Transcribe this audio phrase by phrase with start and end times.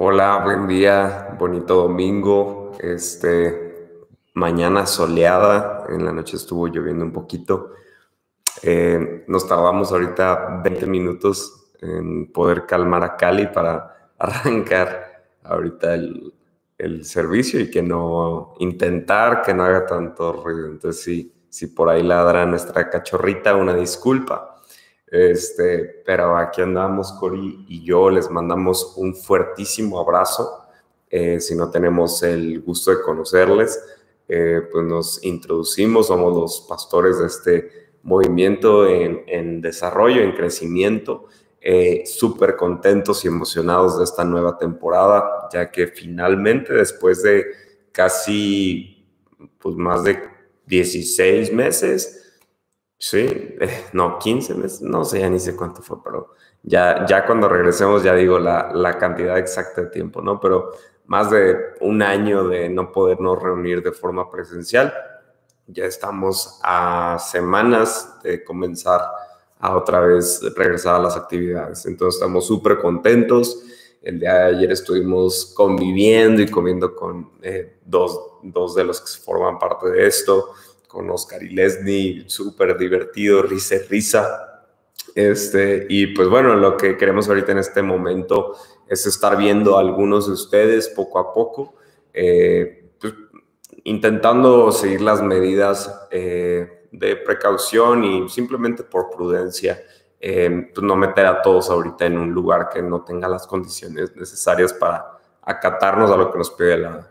[0.00, 2.70] Hola, buen día, bonito domingo.
[2.78, 3.98] Este,
[4.34, 7.72] mañana soleada, en la noche estuvo lloviendo un poquito.
[8.62, 16.32] Eh, nos tardamos ahorita 20 minutos en poder calmar a Cali para arrancar ahorita el,
[16.78, 20.68] el servicio y que no intentar que no haga tanto ruido.
[20.68, 24.57] Entonces, si por ahí ladra nuestra cachorrita, una disculpa.
[25.10, 30.66] Este, pero aquí andamos, Cori y yo les mandamos un fuertísimo abrazo.
[31.10, 33.82] Eh, si no tenemos el gusto de conocerles,
[34.28, 41.26] eh, pues nos introducimos, somos los pastores de este movimiento en, desarrollo, en crecimiento.
[41.60, 47.46] Eh, Súper contentos y emocionados de esta nueva temporada, ya que finalmente después de
[47.90, 49.06] casi,
[49.58, 50.18] pues más de
[50.66, 52.27] 16 meses,
[52.98, 53.56] Sí,
[53.92, 56.34] no, 15 meses, no sé, ya ni sé cuánto fue, pero
[56.64, 60.40] ya, ya cuando regresemos ya digo la, la, cantidad exacta de tiempo, ¿no?
[60.40, 60.72] Pero
[61.06, 64.92] más de un año de no podernos reunir de forma presencial,
[65.68, 69.02] ya estamos a semanas de comenzar
[69.60, 71.86] a otra vez regresar a las actividades.
[71.86, 73.62] Entonces estamos súper contentos.
[74.02, 79.22] El día de ayer estuvimos conviviendo y comiendo con eh, dos, dos de los que
[79.22, 80.50] forman parte de esto
[80.88, 84.64] con Oscar y Leslie, súper divertido, risa risa.
[85.14, 88.54] Este, y pues bueno, lo que queremos ahorita en este momento
[88.88, 91.74] es estar viendo a algunos de ustedes poco a poco,
[92.12, 93.14] eh, pues,
[93.84, 99.80] intentando seguir las medidas eh, de precaución y simplemente por prudencia,
[100.20, 104.16] eh, pues no meter a todos ahorita en un lugar que no tenga las condiciones
[104.16, 107.10] necesarias para acatarnos a lo que nos pide la,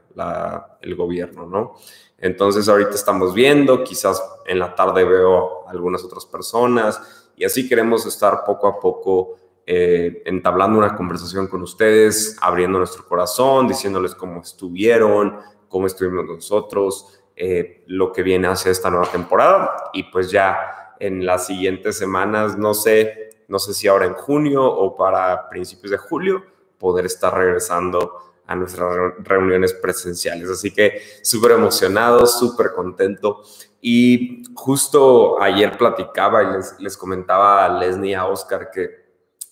[0.81, 1.75] el gobierno, ¿no?
[2.17, 8.05] Entonces ahorita estamos viendo, quizás en la tarde veo algunas otras personas y así queremos
[8.05, 14.41] estar poco a poco eh, entablando una conversación con ustedes, abriendo nuestro corazón, diciéndoles cómo
[14.41, 20.95] estuvieron, cómo estuvimos nosotros, eh, lo que viene hacia esta nueva temporada y pues ya
[20.99, 25.91] en las siguientes semanas, no sé, no sé si ahora en junio o para principios
[25.91, 26.43] de julio,
[26.79, 30.49] poder estar regresando a nuestras reuniones presenciales.
[30.49, 33.43] Así que súper emocionado, súper contento.
[33.81, 39.05] Y justo ayer platicaba y les, les, comentaba a Leslie a Oscar que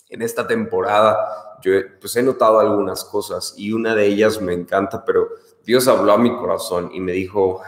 [0.10, 1.18] en esta temporada
[1.62, 5.30] yo pues he notado algunas cosas y una de ellas me encanta, pero
[5.64, 7.62] Dios habló a mi corazón y me dijo,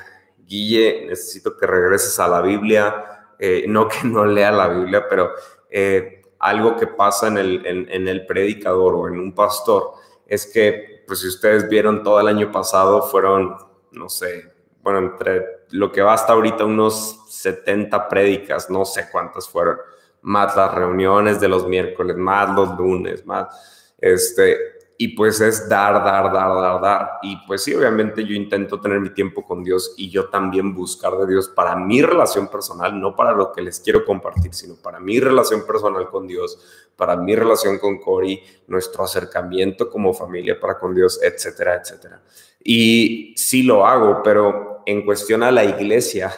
[0.45, 5.31] Guille, necesito que regreses a la Biblia, eh, no que no lea la Biblia, pero
[5.69, 9.93] eh, algo que pasa en el, en, en el predicador o en un pastor
[10.25, 13.55] es que pues si ustedes vieron todo el año pasado, fueron,
[13.91, 14.53] no sé,
[14.83, 19.77] bueno, entre lo que va hasta ahorita unos 70 prédicas, no sé cuántas fueron,
[20.21, 26.03] más las reuniones de los miércoles, más los lunes, más, este, y pues es dar,
[26.03, 27.09] dar, dar, dar, dar.
[27.21, 31.15] Y pues sí, obviamente yo intento tener mi tiempo con Dios y yo también buscar
[31.17, 34.99] de Dios para mi relación personal, no para lo que les quiero compartir, sino para
[34.99, 40.77] mi relación personal con Dios, para mi relación con Cory, nuestro acercamiento como familia para
[40.77, 42.21] con Dios, etcétera, etcétera.
[42.63, 46.33] Y sí lo hago, pero en cuestión a la iglesia,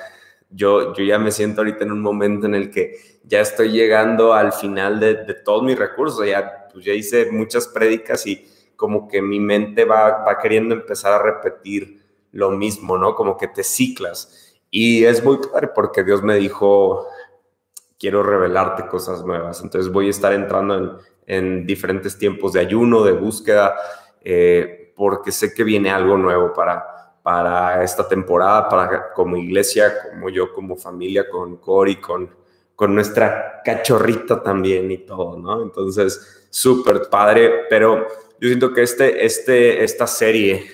[0.49, 4.33] yo, yo ya me siento ahorita en un momento en el que ya estoy llegando
[4.33, 8.45] al final de, de todos mis recursos, ya pues ya hice muchas prédicas y
[8.75, 11.99] como que mi mente va, va queriendo empezar a repetir
[12.31, 13.15] lo mismo, ¿no?
[13.15, 14.55] Como que te ciclas.
[14.71, 17.07] Y es muy padre porque Dios me dijo,
[17.99, 19.61] quiero revelarte cosas nuevas.
[19.61, 20.91] Entonces voy a estar entrando en,
[21.29, 23.75] en diferentes tiempos de ayuno, de búsqueda,
[24.21, 30.29] eh, porque sé que viene algo nuevo para, para esta temporada, para como iglesia, como
[30.29, 32.29] yo, como familia, con Cory, con,
[32.75, 35.61] con nuestra cachorrita también y todo, ¿no?
[35.61, 38.07] Entonces, súper padre, pero
[38.39, 40.65] yo siento que este, este, esta serie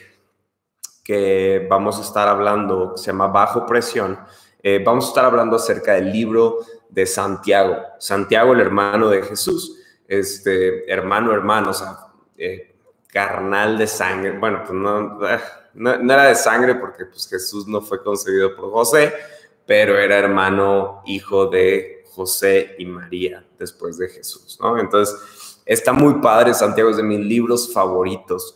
[1.03, 4.17] que vamos a estar hablando, se llama Bajo Presión,
[4.63, 6.59] eh, vamos a estar hablando acerca del libro
[6.95, 11.97] de Santiago, Santiago el hermano de Jesús, este hermano, hermano, o sea,
[12.37, 12.75] eh,
[13.07, 15.19] carnal de sangre, bueno, pues no,
[15.73, 19.13] no, era de sangre porque pues Jesús no fue concebido por José,
[19.67, 24.79] pero era hermano, hijo de José y María después de Jesús, ¿no?
[24.79, 25.15] Entonces,
[25.65, 28.55] Está muy padre, Santiago es de mis libros favoritos.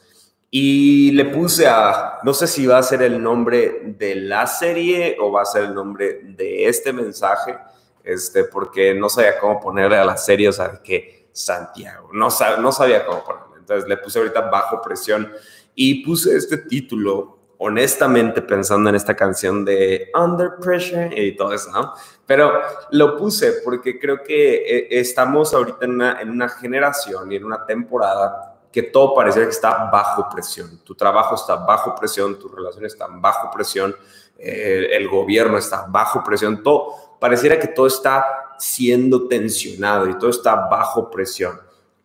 [0.52, 5.18] Y le puse a, no sé si va a ser el nombre de la serie
[5.19, 7.58] o va a ser el nombre de este mensaje,
[8.04, 12.30] este, porque no sabía cómo ponerle a la serie, o sea, que Santiago, no,
[12.60, 13.57] no sabía cómo ponerle.
[13.60, 15.31] Entonces le puse ahorita bajo presión
[15.75, 21.69] y puse este título honestamente pensando en esta canción de Under Pressure y todo eso,
[21.72, 21.94] ¿no?
[22.25, 22.54] Pero
[22.92, 27.44] lo puse porque creo que eh, estamos ahorita en una, en una generación y en
[27.44, 30.80] una temporada que todo pareciera que está bajo presión.
[30.84, 33.95] Tu trabajo está bajo presión, tus relaciones están bajo presión,
[34.38, 40.30] eh, el gobierno está bajo presión, todo pareciera que todo está siendo tensionado y todo
[40.30, 41.60] está bajo presión.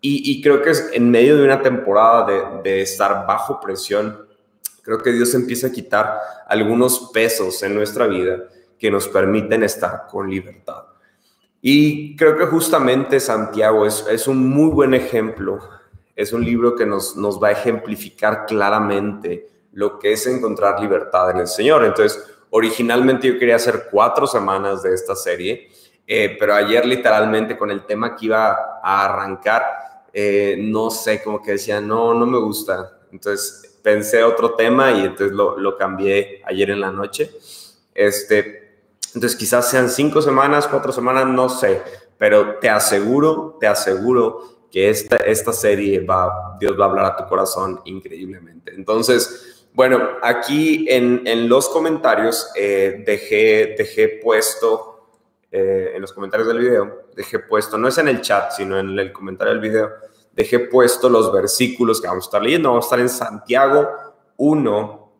[0.06, 4.26] Y, creo que es en medio de una temporada de, de estar bajo presión,
[4.82, 8.44] creo que Dios empieza a quitar algunos pesos en nuestra vida
[8.78, 10.84] que nos permiten estar con libertad.
[11.62, 15.58] Y creo que justamente Santiago es, es un muy buen ejemplo
[16.16, 21.31] es un libro que nos, nos va a ejemplificar claramente lo que es encontrar libertad
[21.31, 21.84] en el Señor.
[21.84, 22.22] Entonces,
[22.56, 25.69] originalmente yo quería hacer cuatro semanas de esta serie,
[26.06, 29.65] eh, pero ayer literalmente con el tema que iba a arrancar,
[30.12, 33.01] eh, no sé, como que decía, no, no me gusta.
[33.11, 37.33] Entonces pensé otro tema y entonces lo, lo cambié ayer en la noche.
[37.93, 38.85] Este,
[39.15, 41.83] entonces quizás sean cinco semanas, cuatro semanas, no sé,
[42.19, 47.17] pero te aseguro, te aseguro que esta, esta serie va, Dios va a hablar a
[47.17, 48.73] tu corazón increíblemente.
[48.77, 55.09] Entonces, bueno, aquí en, en los comentarios eh, dejé, dejé puesto,
[55.50, 58.99] eh, en los comentarios del video, dejé puesto, no es en el chat, sino en
[58.99, 59.91] el comentario del video,
[60.32, 62.71] dejé puesto los versículos que vamos a estar leyendo.
[62.71, 63.88] Vamos a estar en Santiago
[64.37, 65.12] 1,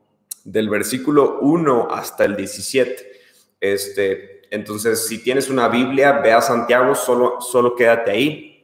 [0.45, 3.13] del versículo 1 hasta el 17.
[3.61, 8.55] Este, entonces, si tienes una Biblia, ve a Santiago, solo, solo quédate ahí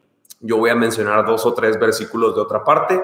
[0.40, 3.00] yo voy a mencionar dos o tres versículos de otra parte,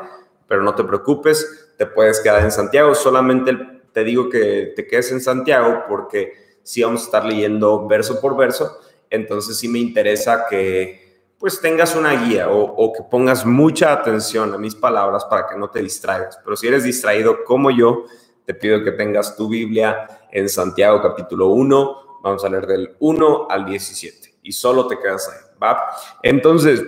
[0.49, 2.94] pero no te preocupes, te puedes quedar en Santiago.
[2.94, 3.56] Solamente
[3.93, 6.32] te digo que te quedes en Santiago porque
[6.62, 8.78] sí vamos a estar leyendo verso por verso.
[9.11, 11.06] Entonces sí me interesa que
[11.38, 15.70] pues tengas una guía o, que pongas mucha atención a mis palabras para que no
[15.70, 16.38] te distraigas.
[16.43, 18.05] Pero si eres distraído como yo,
[18.44, 22.20] te pido que tengas tu Biblia en Santiago capítulo 1.
[22.23, 25.46] Vamos a leer del 1 al 17 y solo te quedas ahí.
[25.62, 25.90] ¿va?
[26.23, 26.82] Entonces,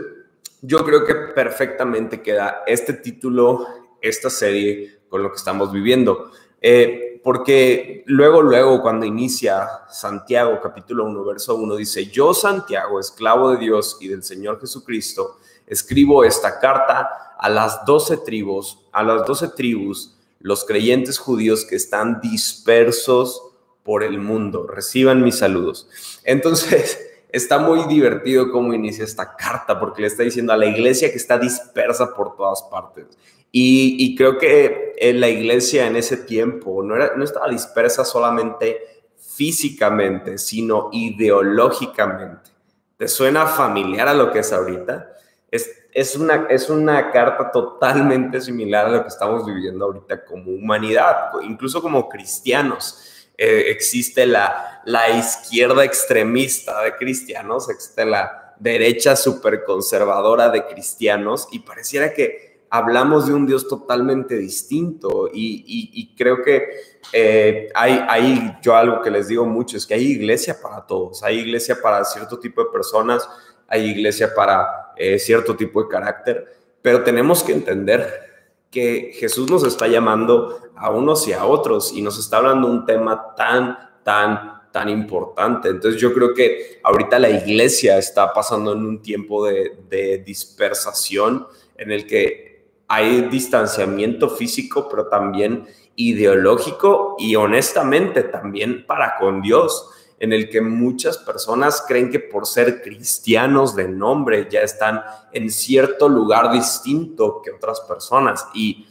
[0.62, 3.66] yo creo que perfectamente queda este título,
[4.00, 6.30] esta serie con lo que estamos viviendo.
[6.60, 13.50] Eh, porque luego, luego, cuando inicia Santiago capítulo 1, verso 1, dice, yo Santiago, esclavo
[13.50, 15.36] de Dios y del Señor Jesucristo,
[15.66, 21.76] escribo esta carta a las doce tribus, a las doce tribus, los creyentes judíos que
[21.76, 23.42] están dispersos
[23.82, 24.66] por el mundo.
[24.66, 25.88] Reciban mis saludos.
[26.24, 26.98] Entonces,
[27.32, 31.16] está muy divertido cómo inicia esta carta, porque le está diciendo a la iglesia que
[31.16, 33.06] está dispersa por todas partes.
[33.50, 38.82] Y, creo que en la iglesia en ese tiempo no, era, no estaba dispersa solamente
[39.16, 42.50] físicamente, sino ideológicamente.
[42.96, 45.12] ¿Te suena familiar a lo que es ahorita?
[45.50, 50.50] Es, es, una, es una carta totalmente similar a lo que estamos viviendo ahorita como
[50.50, 53.28] humanidad, incluso como cristianos.
[53.38, 61.60] Eh, existe la, la izquierda extremista de cristianos, existe la derecha superconservadora de cristianos y
[61.60, 66.68] pareciera que hablamos de un Dios totalmente distinto y, creo que
[67.12, 71.22] eh, hay, hay, yo algo que les digo mucho, es que hay iglesia para todos,
[71.22, 73.28] hay iglesia para cierto tipo de personas,
[73.68, 76.46] hay iglesia para eh, cierto tipo de carácter,
[76.82, 78.28] pero tenemos que entender
[78.70, 82.84] que Jesús nos está llamando a unos y a otros y nos está hablando un
[82.84, 85.68] tema tan, tan, tan importante.
[85.68, 91.92] Entonces yo creo que ahorita la iglesia está pasando en un tiempo de, dispersación en
[91.92, 92.47] el que
[92.88, 99.90] hay distanciamiento físico, pero también ideológico y honestamente también para con Dios
[100.20, 105.02] en el que muchas personas creen que por ser cristianos de nombre ya están
[105.32, 108.46] en cierto lugar distinto que otras personas.
[108.54, 108.86] Y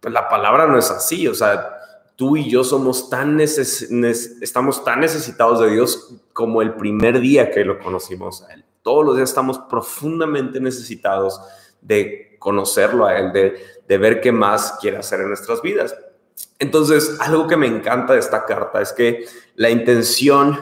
[0.00, 1.76] pues, la palabra no es así, o sea,
[2.16, 7.64] tú y yo somos tan estamos tan necesitados de Dios como el primer día que
[7.64, 8.64] lo conocimos a Él.
[8.82, 11.40] Todos los días estamos profundamente necesitados
[11.82, 15.94] de conocerlo a Él, de, ver qué más quiere hacer en nuestras vidas.
[16.58, 20.58] Entonces, algo que me encanta de esta carta es que la intención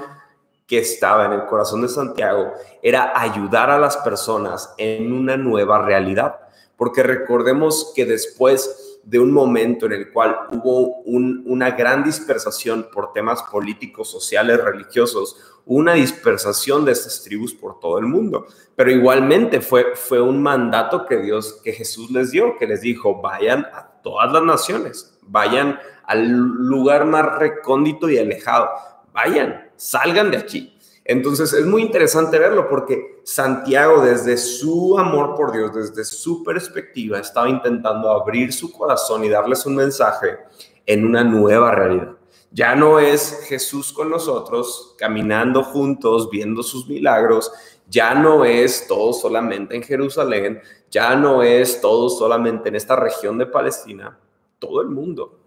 [0.66, 5.84] que estaba en el corazón de Santiago era ayudar a las personas en una nueva
[5.84, 6.40] realidad.
[6.76, 13.12] Porque recordemos que después de un momento en el cual hubo una gran dispersación por
[13.12, 18.46] temas políticos, sociales, religiosos, una dispersación de estas tribus por todo el mundo.
[18.74, 23.20] Pero igualmente fue, fue un mandato que Dios, que Jesús les dio, que les dijo,
[23.20, 28.68] vayan a todas las naciones, vayan al lugar más recóndito y alejado,
[29.12, 30.77] vayan, salgan de aquí.
[31.08, 37.18] Entonces es muy interesante verlo porque Santiago desde su amor por Dios, desde su perspectiva,
[37.18, 40.36] estaba intentando abrir su corazón y darles un mensaje
[40.84, 42.10] en una nueva realidad.
[42.50, 47.50] Ya no es Jesús con nosotros, caminando juntos, viendo sus milagros,
[47.88, 50.60] ya no es todo solamente en Jerusalén,
[50.90, 54.18] ya no es todo solamente en esta región de Palestina,
[54.58, 55.37] todo el mundo.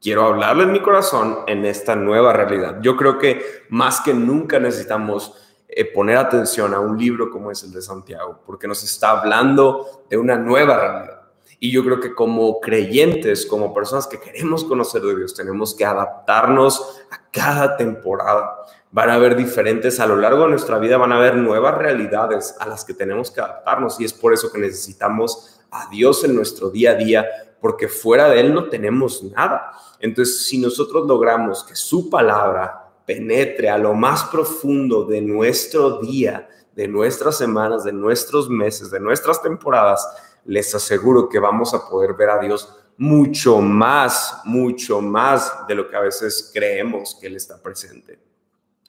[0.00, 2.78] Quiero hablarle en mi corazón en esta nueva realidad.
[2.80, 5.34] Yo creo que más que nunca necesitamos
[5.68, 10.04] eh, poner atención a un libro como es el de Santiago, porque nos está hablando
[10.08, 11.20] de una nueva realidad.
[11.58, 15.84] Y yo creo que como creyentes, como personas que queremos conocer de Dios, tenemos que
[15.84, 18.56] adaptarnos a cada temporada.
[18.90, 22.56] Van a haber diferentes a lo largo de nuestra vida, van a haber nuevas realidades
[22.58, 26.34] a las que tenemos que adaptarnos y es por eso que necesitamos a Dios en
[26.34, 27.26] nuestro día a día,
[27.60, 29.72] porque fuera de Él no tenemos nada.
[29.98, 36.48] Entonces, si nosotros logramos que su palabra penetre a lo más profundo de nuestro día,
[36.74, 40.06] de nuestras semanas, de nuestros meses, de nuestras temporadas,
[40.44, 45.88] les aseguro que vamos a poder ver a Dios mucho más, mucho más de lo
[45.88, 48.18] que a veces creemos que Él está presente.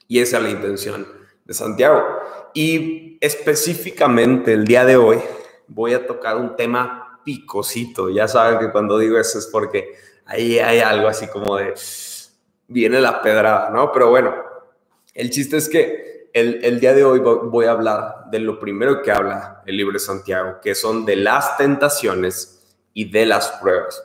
[0.08, 1.08] Y esa es la intención
[1.46, 2.04] de Santiago.
[2.54, 5.20] Y específicamente el día de hoy
[5.68, 8.10] voy a tocar un tema picosito.
[8.10, 11.74] Ya saben que cuando digo eso es porque ahí hay algo así como de,
[12.68, 13.92] viene la pedrada, ¿no?
[13.92, 14.34] Pero bueno,
[15.13, 19.12] el chiste es que el, día de hoy voy a hablar de lo primero que
[19.12, 24.01] habla el libro de Santiago, que son de las tentaciones y de las pruebas.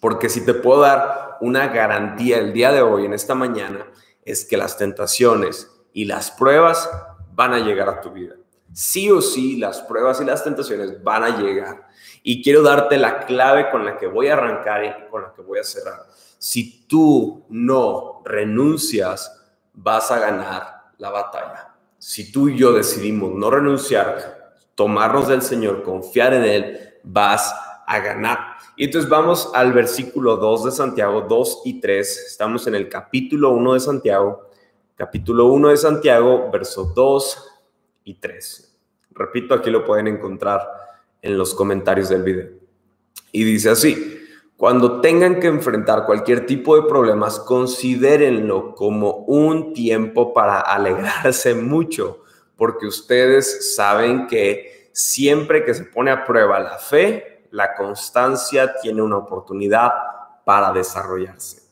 [0.00, 3.86] Porque si te puedo dar una garantía el día de hoy, en esta mañana,
[4.24, 6.88] es que las tentaciones y las pruebas
[7.32, 8.34] van a llegar a tu vida.
[8.72, 11.88] Sí o sí, las pruebas y las tentaciones van a llegar.
[12.22, 15.42] Y quiero darte la clave con la que voy a arrancar y con la que
[15.42, 16.06] voy a cerrar.
[16.38, 21.74] Si tú no renuncias, vas a ganar la batalla.
[21.98, 27.54] Si tú y yo decidimos no renunciar, tomarnos del Señor, confiar en Él, vas
[27.86, 28.38] a ganar.
[28.76, 32.26] Y entonces vamos al versículo 2 de Santiago, 2 y 3.
[32.28, 34.50] Estamos en el capítulo 1 de Santiago,
[34.94, 37.57] capítulo 1 de Santiago, verso 2
[38.08, 38.74] y 3.
[39.10, 40.66] Repito, aquí lo pueden encontrar
[41.20, 42.48] en los comentarios del video.
[43.32, 50.32] Y dice así, cuando tengan que enfrentar cualquier tipo de problemas, considérenlo como un tiempo
[50.32, 52.24] para alegrarse mucho,
[52.56, 59.02] porque ustedes saben que siempre que se pone a prueba la fe, la constancia tiene
[59.02, 59.92] una oportunidad
[60.44, 61.67] para desarrollarse.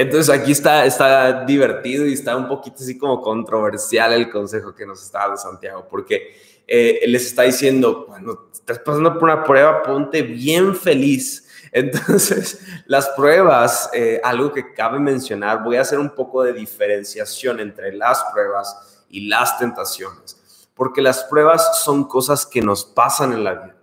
[0.00, 4.86] Entonces aquí está, está divertido y está un poquito así como controversial el consejo que
[4.86, 6.36] nos está dando Santiago, porque
[6.68, 13.08] eh, les está diciendo, cuando estás pasando por una prueba, ponte bien feliz entonces, las
[13.10, 18.24] pruebas, eh, algo que cabe mencionar, voy a hacer un poco de diferenciación entre las
[18.32, 23.77] pruebas y las tentaciones, porque las pruebas son cosas que nos pasan en la vida.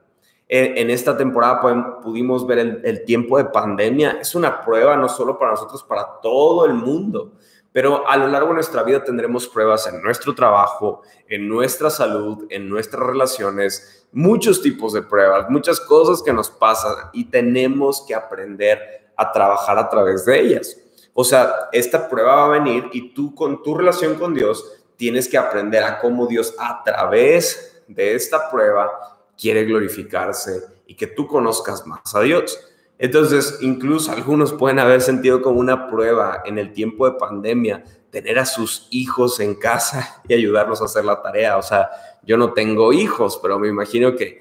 [0.47, 5.51] En, esta temporada pudimos ver el tiempo de pandemia, es una prueba no solo para
[5.51, 7.31] nosotros, para todo el mundo.
[7.75, 12.45] Pero a lo largo de nuestra vida tendremos pruebas en nuestro trabajo, en nuestra salud,
[12.49, 18.15] en nuestras relaciones, muchos tipos de pruebas, muchas cosas que nos pasan y tenemos que
[18.15, 20.77] aprender a trabajar a través de ellas.
[21.13, 25.27] O sea, esta prueba va a venir y tú con tu relación con Dios tienes
[25.27, 31.27] que aprender a cómo Dios a través de esta prueba quiere glorificarse y que tú
[31.27, 32.59] conozcas más a Dios.
[32.97, 38.39] Entonces, incluso algunos pueden haber sentido como una prueba en el tiempo de pandemia tener
[38.39, 41.57] a sus hijos en casa y ayudarlos a hacer la tarea.
[41.57, 41.89] O sea,
[42.23, 44.39] yo no tengo hijos, pero me imagino que,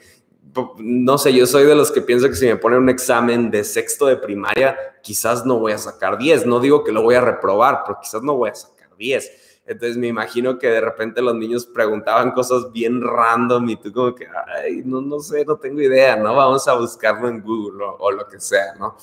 [0.78, 3.64] no sé, yo soy de los que pienso que si me ponen un examen de
[3.64, 6.46] sexto de primaria, quizás no voy a sacar 10.
[6.46, 9.96] No digo que lo voy a reprobar, pero quizás no voy a sacar 10 entonces
[9.96, 14.26] me imagino que de repente los niños preguntaban cosas bien random y tú como que,
[14.26, 16.34] ay, no, no sé, no tengo idea, ¿no?
[16.34, 18.96] Vamos a buscarlo en Google o, lo que sea, ¿no?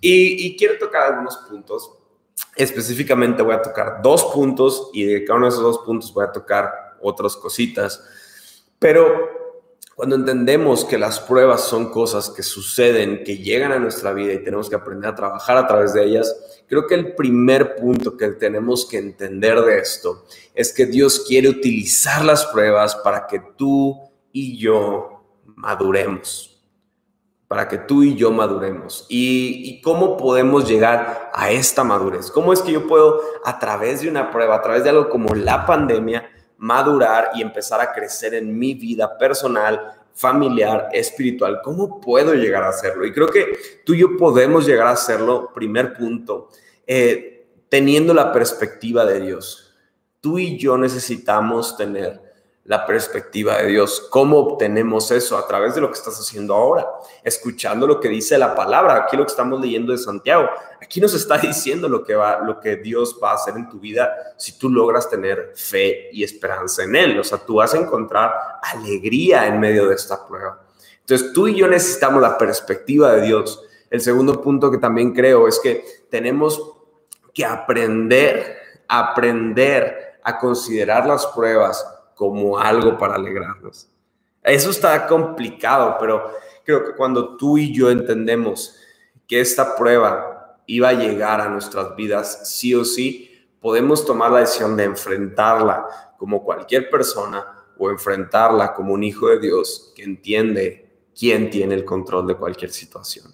[0.00, 1.92] Y, y, quiero tocar algunos puntos.
[2.56, 6.24] Específicamente voy a tocar dos puntos y de cada uno de esos dos puntos voy
[6.24, 8.02] a tocar otras cositas.
[8.78, 9.37] Pero
[9.98, 14.44] cuando entendemos que las pruebas son cosas que suceden, que llegan a nuestra vida y
[14.44, 18.28] tenemos que aprender a trabajar a través de ellas, creo que el primer punto que
[18.28, 20.24] tenemos que entender de esto
[20.54, 23.98] es que Dios quiere utilizar las pruebas para que tú
[24.30, 25.24] y yo
[25.56, 26.62] maduremos,
[27.48, 29.04] para que tú y yo maduremos.
[29.08, 32.30] ¿Y, cómo podemos llegar a esta madurez?
[32.30, 35.34] ¿Cómo es que yo puedo, a través de una prueba, a través de algo como
[35.34, 41.60] la pandemia, madurar y empezar a crecer en mi vida personal, familiar, espiritual.
[41.62, 43.06] ¿Cómo puedo llegar a hacerlo?
[43.06, 46.48] Y creo que tú y yo podemos llegar a hacerlo, primer punto,
[46.86, 49.74] eh, teniendo la perspectiva de Dios.
[50.20, 52.27] Tú y yo necesitamos tener
[52.68, 54.08] la perspectiva de Dios.
[54.10, 55.38] ¿Cómo obtenemos eso?
[55.38, 56.86] A través de lo que estás haciendo ahora,
[57.24, 58.94] escuchando lo que dice la palabra.
[58.94, 60.50] Aquí lo que estamos leyendo de Santiago.
[60.80, 63.80] Aquí nos está diciendo lo que va, lo que Dios va a hacer en tu
[63.80, 67.18] vida si tú logras tener fe y esperanza en Él.
[67.18, 70.60] O sea, tú vas a encontrar alegría en medio de esta prueba.
[71.00, 73.62] Entonces tú y yo necesitamos la perspectiva de Dios.
[73.88, 76.60] El segundo punto que también creo es que tenemos
[77.32, 83.88] que aprender, aprender a considerar las pruebas como algo para alegrarnos.
[84.42, 86.32] Eso está complicado, pero
[86.64, 88.74] creo que cuando tú y yo entendemos
[89.28, 94.40] que esta prueba iba a llegar a nuestras vidas sí o sí, podemos tomar la
[94.40, 95.86] decisión de enfrentarla
[96.18, 97.46] como cualquier persona
[97.78, 102.72] o enfrentarla como un hijo de Dios que entiende quién tiene el control de cualquier
[102.72, 103.32] situación.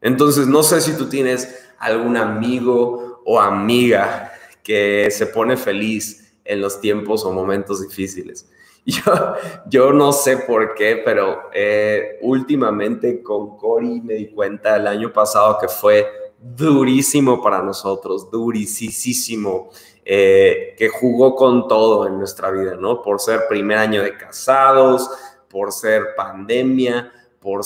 [0.00, 6.60] Entonces, no sé si tú tienes algún amigo o amiga que se pone feliz en
[6.60, 8.50] los tiempos o momentos difíciles.
[8.86, 9.02] Yo,
[9.70, 15.10] yo no sé por qué, pero eh, últimamente con Cory me di cuenta el año
[15.10, 16.06] pasado que fue
[16.38, 19.70] durísimo para nosotros, durísimo,
[20.04, 23.00] eh, que jugó con todo en nuestra vida, ¿no?
[23.00, 25.08] Por ser primer año de casados,
[25.48, 27.10] por ser pandemia,
[27.40, 27.62] por...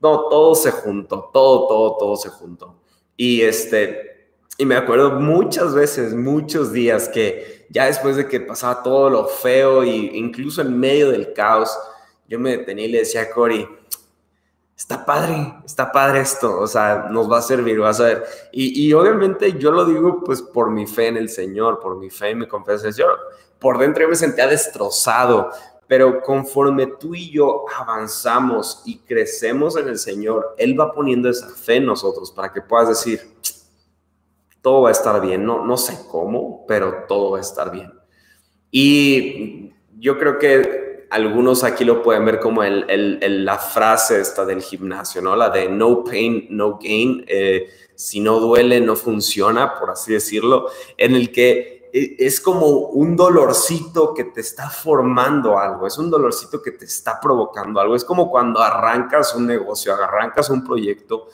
[0.00, 2.80] No, todo se juntó, todo, todo, todo se juntó.
[3.16, 8.82] Y este, y me acuerdo muchas veces, muchos días que ya después de que pasaba
[8.82, 11.76] todo lo feo e incluso en medio del caos,
[12.26, 13.68] yo me detenía y le decía a Cory,
[14.76, 18.24] está padre, está padre esto, o sea, nos va a servir, vas a ver.
[18.52, 22.10] Y, y, obviamente yo lo digo pues por mi fe en el Señor, por mi
[22.10, 22.90] fe y mi confianza.
[22.90, 23.06] Yo
[23.58, 25.50] por dentro yo me sentía destrozado,
[25.88, 31.48] pero conforme tú y yo avanzamos y crecemos en el Señor, Él va poniendo esa
[31.48, 33.20] fe en nosotros para que puedas decir,
[34.62, 37.92] todo va a estar bien, no, no sé cómo, pero todo va a estar bien.
[38.70, 44.62] Y yo creo que algunos aquí lo pueden ver como el, la frase esta del
[44.62, 45.34] gimnasio, ¿no?
[45.36, 47.24] La de no pain, no gain.
[47.26, 52.66] Eh, si no duele, no funciona, por así decirlo, en el que e, es como
[52.66, 57.96] un dolorcito que te está formando algo, es un dolorcito que te está provocando algo.
[57.96, 61.28] Es como cuando arrancas un negocio, arrancas un proyecto,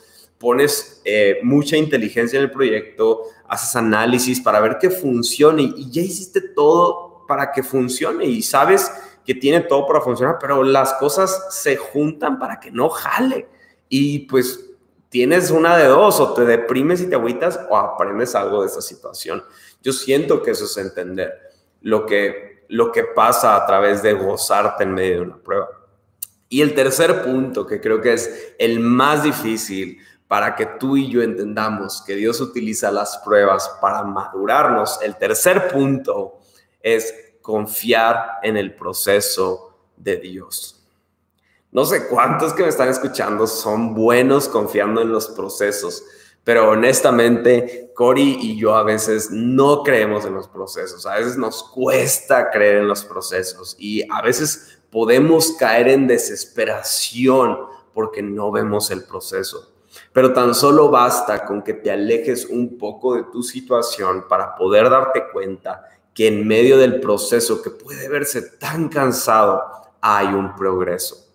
[0.45, 6.03] pones eh, mucha inteligencia en el proyecto, haces análisis para ver que funcione y ya
[6.03, 8.91] hiciste todo para que funcione y sabes
[9.25, 13.47] que tiene todo para funcionar, pero las cosas se juntan para que no jale.
[13.89, 14.69] Y pues
[15.09, 18.83] tienes una de dos, o te deprimes y te agüitas o aprendes algo de esa
[18.83, 19.43] situación.
[19.81, 21.33] Yo siento que eso es entender
[21.81, 25.69] lo que, lo que pasa a través de gozarte en medio de una prueba.
[26.49, 31.09] Y el tercer punto, que creo que es el más difícil para que tú y
[31.09, 36.39] yo entendamos que Dios utiliza las pruebas para madurarnos, el tercer punto
[36.81, 40.83] es confiar en el proceso de Dios.
[41.71, 46.03] No sé cuántos que me están escuchando son buenos confiando en los procesos,
[46.43, 51.63] pero honestamente, Cory y yo a veces no creemos en los procesos, a veces nos
[51.63, 57.57] cuesta creer en los procesos y a veces podemos caer en desesperación
[57.93, 59.74] porque no vemos el proceso.
[60.15, 64.89] Pero tan solo basta con que te alejes un poco de tu situación para poder
[64.89, 69.61] darte cuenta que en medio del proceso que puede verse tan cansado
[70.01, 71.25] hay un progreso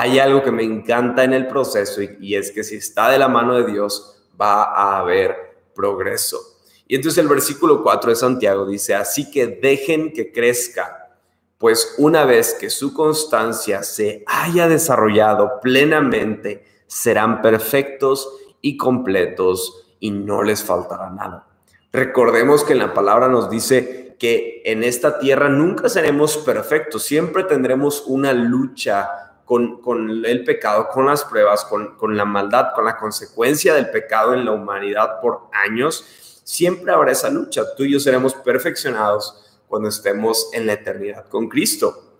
[0.00, 3.26] hay algo que me encanta en el proceso y, es que si está de la
[3.26, 5.34] mano de Dios, va a haber
[5.74, 6.38] progreso.
[6.86, 11.16] Y entonces el versículo 4 de Santiago dice, así que dejen que crezca,
[11.58, 18.28] pues una vez que su constancia se haya desarrollado plenamente, serán perfectos
[18.60, 21.46] y completos y no les faltará nada.
[21.92, 28.02] Recordemos que la palabra nos dice que en esta tierra nunca seremos perfectos, siempre tendremos
[28.06, 33.90] una lucha con, el pecado, con las pruebas, con, la maldad, con la consecuencia del
[33.90, 36.04] pecado en la humanidad por años,
[36.44, 37.62] siempre habrá esa lucha.
[37.74, 42.18] Tú y yo seremos perfeccionados cuando estemos en la eternidad con Cristo.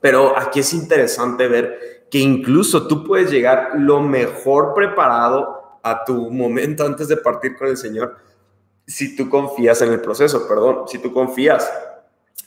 [0.00, 6.30] Pero aquí es interesante ver que incluso tú puedes llegar lo mejor preparado a tu
[6.30, 8.16] momento antes de partir con el Señor
[8.90, 11.70] si tú confías en el proceso, perdón, si tú confías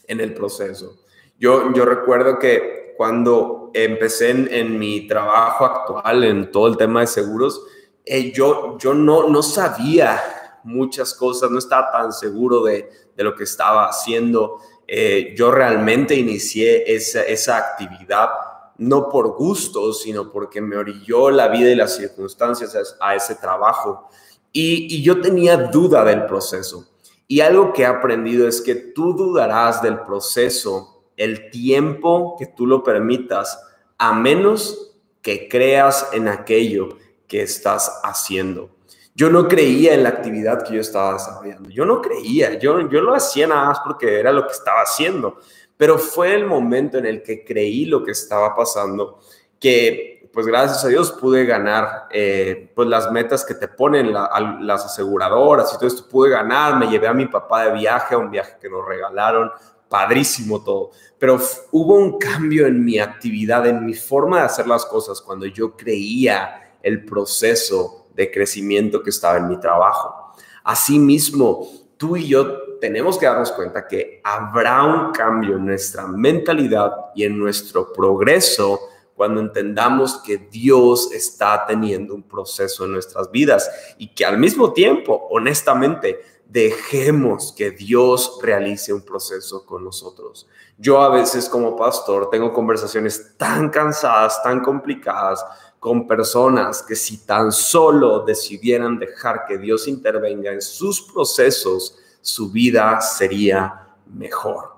[0.08, 0.97] en el proceso.
[1.39, 7.08] Yo, yo recuerdo que cuando empecé en, mi trabajo actual, en todo el tema de
[7.08, 7.63] seguros,
[8.06, 10.21] eh, yo, yo no, no sabía
[10.65, 14.60] muchas cosas, no estaba tan seguro de, de lo que estaba haciendo.
[14.86, 18.30] Eh, yo realmente inicié esa, esa actividad
[18.78, 24.10] no por gusto, sino porque me orilló la vida y las circunstancias a, ese trabajo.
[24.52, 26.88] Y, yo tenía duda del proceso.
[27.28, 32.66] Y algo que he aprendido es que tú dudarás del proceso el tiempo que tú
[32.66, 33.60] lo permitas,
[33.98, 36.90] a menos que creas en aquello
[37.28, 38.70] que estás haciendo.
[39.16, 41.70] Yo no creía en la actividad que yo estaba desarrollando.
[41.70, 45.40] Yo no creía, yo, yo lo hacía nada más porque era lo que estaba haciendo.
[45.78, 49.20] Pero fue el momento en el que creí lo que estaba pasando
[49.60, 54.86] que, pues gracias a Dios pude ganar eh, pues las metas que te ponen las
[54.86, 56.08] aseguradoras y todo esto.
[56.10, 59.52] Pude ganar, me llevé a mi papá de viaje, a un viaje que nos regalaron,
[59.88, 61.40] padrísimo todo, pero
[61.72, 65.78] hubo un cambio en mi actividad, en mi forma de hacer las cosas cuando yo
[65.78, 70.34] creía el proceso de crecimiento que estaba en mi trabajo.
[70.64, 76.91] Asimismo, tú y yo tenemos que darnos cuenta que habrá un cambio en nuestra mentalidad
[77.15, 78.78] y en nuestro progreso
[79.15, 84.74] cuando entendamos que Dios está teniendo un proceso en nuestras vidas y que al mismo
[84.74, 90.46] tiempo, honestamente, dejemos que Dios realice un proceso con nosotros.
[90.78, 95.41] Yo a veces como pastor tengo conversaciones tan cansadas, tan complicadas
[95.80, 102.50] con personas que si tan solo decidieran dejar que Dios intervenga en sus procesos, su
[102.50, 104.74] vida sería mejor.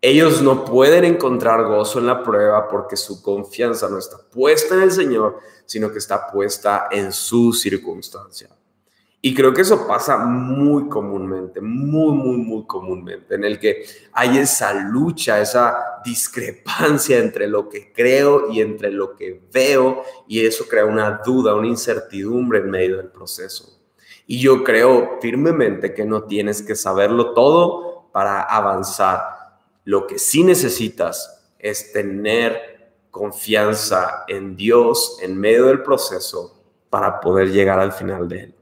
[0.00, 4.82] Ellos no pueden encontrar gozo en la prueba porque su confianza no está puesta en
[4.82, 8.48] el Señor, sino que está puesta en su circunstancia.
[9.24, 14.38] Y creo que eso pasa muy comúnmente, muy, muy, muy comúnmente, en el que hay
[14.38, 20.66] esa lucha, esa discrepancia entre lo que creo y entre lo que veo, y eso
[20.66, 23.81] crea una duda, una incertidumbre en medio del proceso.
[24.26, 29.60] Y yo creo firmemente que no tienes que saberlo todo para avanzar.
[29.84, 32.72] Lo que sí necesitas es tener
[33.10, 38.54] confianza en Dios en medio del proceso para poder llegar al final de él.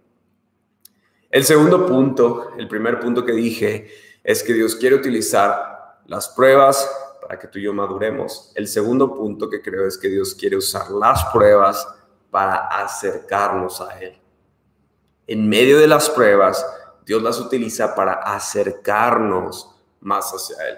[1.31, 3.88] El segundo punto, el primer punto que dije,
[4.25, 6.90] es que Dios quiere utilizar las pruebas
[7.23, 8.53] para que tú y yo maduremos.
[8.57, 11.87] El segundo punto que creo es que Dios quiere usar las pruebas
[12.31, 14.18] para acercarnos a Él.
[15.31, 16.66] En medio de las pruebas,
[17.07, 20.77] Dios las utiliza para acercarnos más hacia Él.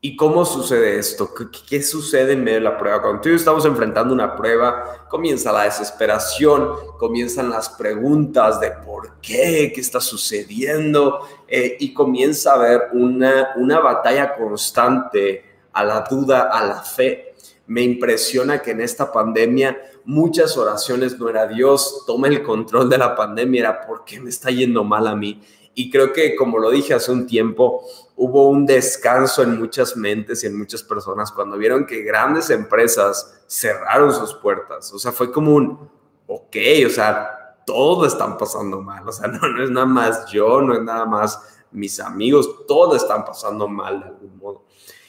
[0.00, 1.28] ¿Y cómo sucede esto?
[1.68, 3.02] ¿Qué, sucede en medio de la prueba?
[3.02, 9.70] Cuando tú estamos enfrentando una prueba, comienza la desesperación, comienzan las preguntas de por qué,
[9.74, 16.48] qué está sucediendo, eh, y comienza a haber una, una batalla constante a la duda,
[16.50, 17.31] a la fe.
[17.72, 22.98] Me impresiona que en esta pandemia muchas oraciones no era Dios, toma el control de
[22.98, 25.40] la pandemia, era por qué me está yendo mal a mí.
[25.72, 27.82] Y creo que, como lo dije hace un tiempo,
[28.14, 33.42] hubo un descanso en muchas mentes y en muchas personas cuando vieron que grandes empresas
[33.46, 34.92] cerraron sus puertas.
[34.92, 35.90] O sea, fue como un,
[36.26, 39.08] ok, o sea, todos están pasando mal.
[39.08, 43.24] O sea, no, es nada más yo, no es nada más mis amigos, todos están
[43.24, 44.66] pasando mal de algún modo.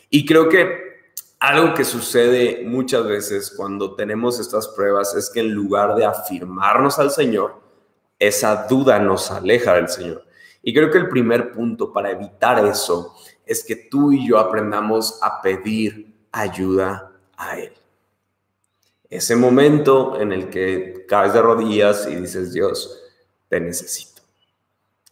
[0.09, 0.92] Y creo que
[1.43, 6.99] algo que sucede muchas veces cuando tenemos estas pruebas es que en lugar de afirmarnos
[6.99, 7.59] al Señor,
[8.17, 10.23] esa duda nos aleja del Señor.
[10.61, 13.13] Y creo que el primer punto para evitar eso
[13.45, 17.73] es que tú y yo aprendamos a pedir ayuda a Él.
[19.09, 23.03] Ese momento en el que caes de rodillas y dices, Dios,
[23.49, 24.12] te necesito.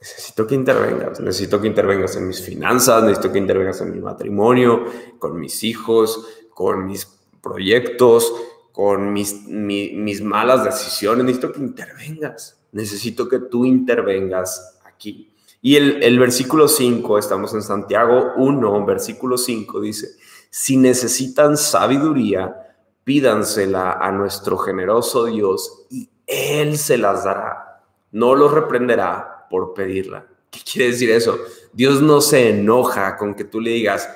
[0.01, 4.85] Necesito que intervengas, necesito que intervengas en mis finanzas, necesito que intervengas en mi matrimonio,
[5.19, 7.05] con mis hijos, con mis
[7.39, 8.33] proyectos,
[8.71, 15.35] con mis, mis malas decisiones, necesito que intervengas, necesito que tú intervengas aquí.
[15.61, 20.15] Y el, versículo 5, estamos en Santiago 1, versículo 5, dice,
[20.49, 27.83] si necesitan sabiduría, pídansela a nuestro generoso Dios y Él se las dará.
[28.11, 30.25] No los reprenderá por pedirla.
[30.49, 31.37] ¿Qué quiere decir eso?
[31.71, 34.09] Dios no se enoja con que tú le digas,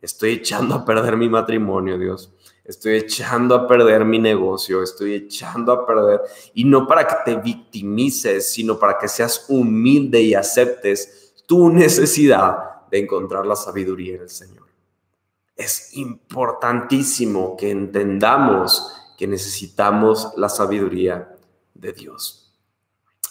[0.00, 5.72] estoy echando a perder mi matrimonio, Dios estoy echando a perder mi negocio, estoy echando
[5.72, 6.22] a perder,
[6.54, 12.86] y no para que te victimices, sino para que seas humilde y aceptes tu necesidad
[12.90, 14.64] de encontrar la sabiduría en el Señor.
[15.56, 21.36] Es importantísimo que entendamos que necesitamos la sabiduría
[21.74, 22.43] de Dios.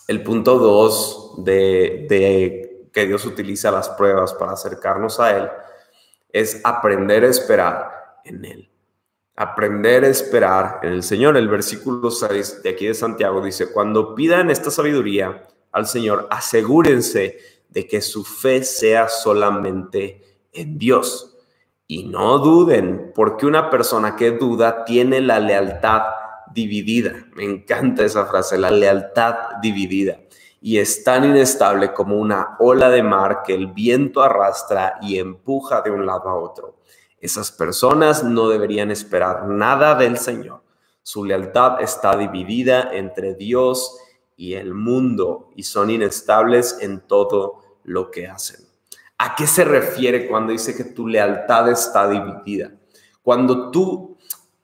[0.07, 5.49] El punto dos de, que Dios utiliza las pruebas para acercarnos a Él
[6.29, 8.69] es aprender a esperar en Él.
[9.35, 11.37] Aprender a esperar en el Señor.
[11.37, 17.39] El versículo 6 de aquí de Santiago dice, cuando pidan esta sabiduría al Señor, asegúrense
[17.69, 21.37] de que su fe sea solamente en Dios.
[21.87, 26.03] Y no duden, porque una persona que duda tiene la lealtad
[26.53, 27.25] dividida.
[27.35, 30.19] Me encanta esa frase, la lealtad dividida.
[30.61, 35.81] Y es tan inestable como una ola de mar que el viento arrastra y empuja
[35.81, 36.77] de un lado a otro.
[37.19, 40.61] Esas personas no deberían esperar nada del Señor.
[41.01, 43.97] Su lealtad está dividida entre Dios
[44.37, 48.65] y el mundo y son inestables en todo lo que hacen.
[49.17, 52.71] ¿A qué se refiere cuando dice que tu lealtad está dividida?
[53.21, 54.12] Cuando tú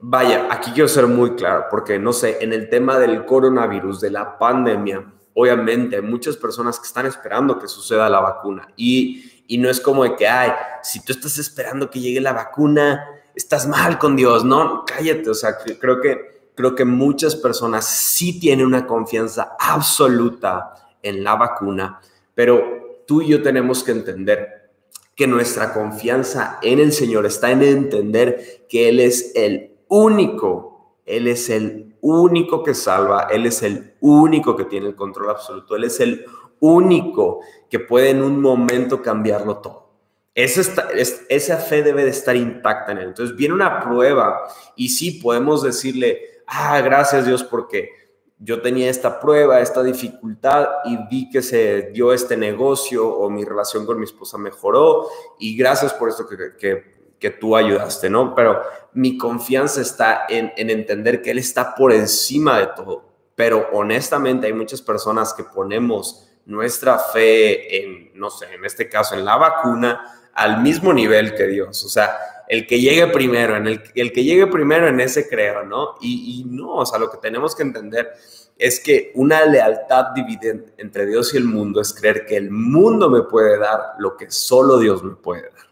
[0.01, 4.09] Vaya, aquí quiero ser muy claro, porque no sé, en el tema del coronavirus, de
[4.09, 8.69] la pandemia, obviamente hay muchas personas que están esperando que suceda la vacuna.
[8.77, 10.51] Y, y no es como de que, ay,
[10.83, 15.33] si tú estás esperando que llegue la vacuna, estás mal con Dios, no, cállate, o
[15.33, 21.99] sea, creo que, creo que muchas personas sí tienen una confianza absoluta en la vacuna,
[22.33, 24.71] pero tú y yo tenemos que entender
[25.13, 31.28] que nuestra confianza en el Señor está en entender que Él es el único, Él
[31.28, 35.84] es el único que salva, Él es el único que tiene el control absoluto, Él
[35.84, 36.25] es el
[36.62, 39.89] único que puede en un momento cambiarlo todo.
[40.36, 40.88] Esa,
[41.28, 43.08] esa fe debe de estar intacta en Él.
[43.10, 47.89] Entonces viene una prueba y sí podemos decirle, ah, gracias Dios porque
[48.38, 53.43] yo tenía esta prueba, esta dificultad y vi que se dio este negocio o mi
[53.43, 55.08] relación con mi esposa mejoró
[55.39, 58.34] y gracias por esto que, que que tú ayudaste, ¿no?
[58.34, 58.62] Pero
[58.93, 63.03] mi confianza está en, entender que Él está por encima de todo.
[63.36, 69.15] Pero honestamente hay muchas personas que ponemos nuestra fe en, no sé, en este caso
[69.15, 71.84] en la vacuna, al mismo nivel que Dios.
[71.86, 75.63] O sea, el que llegue primero, en el, el que llegue primero en ese creo,
[75.63, 75.95] ¿no?
[76.01, 78.12] Y, y no, o sea, lo que tenemos que entender
[78.58, 83.10] es que una lealtad dividente entre Dios y el mundo es creer que el mundo
[83.10, 85.68] me puede dar lo que solo Dios me puede dar.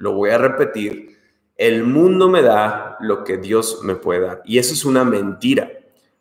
[0.00, 1.18] Lo voy a repetir.
[1.56, 4.42] El mundo me da lo que Dios me puede dar.
[4.46, 5.70] Y eso es una mentira,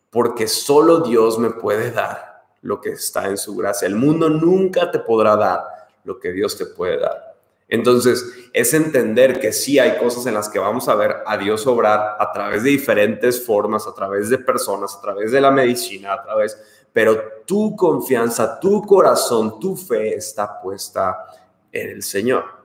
[0.10, 3.88] porque solo Dios me puede dar lo que está en su gracia.
[3.88, 5.64] El mundo nunca te podrá dar
[6.04, 7.36] lo que Dios te puede dar.
[7.70, 11.66] Entonces, es entender que sí hay cosas en las que vamos a ver a Dios
[11.66, 16.14] obrar a través de diferentes formas, a través de personas, a través de la medicina,
[16.14, 16.58] a través,
[16.92, 21.28] pero tu confianza, tu corazón, tu fe está puesta
[21.72, 22.59] en el Señor.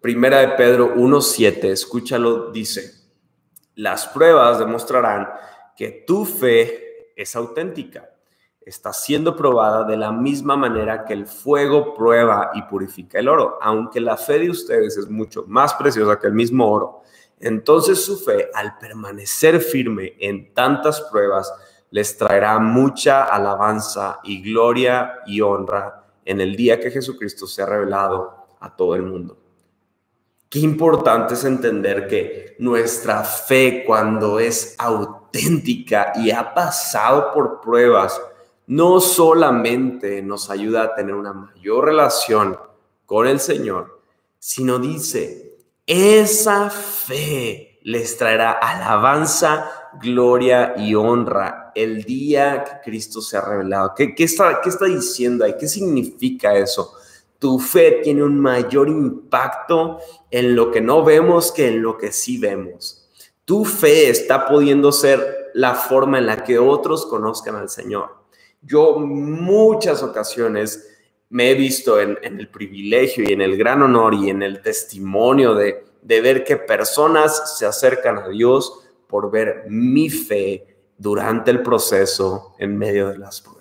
[0.00, 2.90] Primera de Pedro 1.7, escúchalo, dice,
[3.74, 5.28] las pruebas demostrarán
[5.76, 8.08] que tu fe es auténtica,
[8.62, 13.58] está siendo probada de la misma manera que el fuego prueba y purifica el oro,
[13.60, 17.02] aunque la fe de ustedes es mucho más preciosa que el mismo oro.
[17.38, 21.52] Entonces su fe, al permanecer firme en tantas pruebas,
[21.90, 28.46] les traerá mucha alabanza y gloria y honra en el día que Jesucristo sea revelado
[28.60, 29.39] a todo el mundo.
[30.50, 38.20] Qué importante es entender que nuestra fe cuando es auténtica y ha pasado por pruebas,
[38.66, 42.58] no solamente nos ayuda a tener una mayor relación
[43.06, 44.00] con el Señor,
[44.40, 49.70] sino dice, esa fe les traerá alabanza,
[50.02, 53.94] gloria y honra el día que Cristo se ha revelado.
[53.94, 55.54] ¿Qué, está, qué está diciendo ahí?
[55.56, 56.96] ¿Qué significa eso?
[57.40, 59.98] Tu fe tiene un mayor impacto
[60.30, 63.08] en lo que no vemos que en lo que sí vemos.
[63.46, 68.14] Tu fe está pudiendo ser la forma en la que otros conozcan al Señor.
[68.60, 70.86] Yo muchas ocasiones
[71.30, 75.54] me he visto en, el privilegio y en el gran honor y en el testimonio
[75.54, 81.62] de, de ver que personas se acercan a Dios por ver mi fe durante el
[81.62, 83.59] proceso en medio de las pruebas.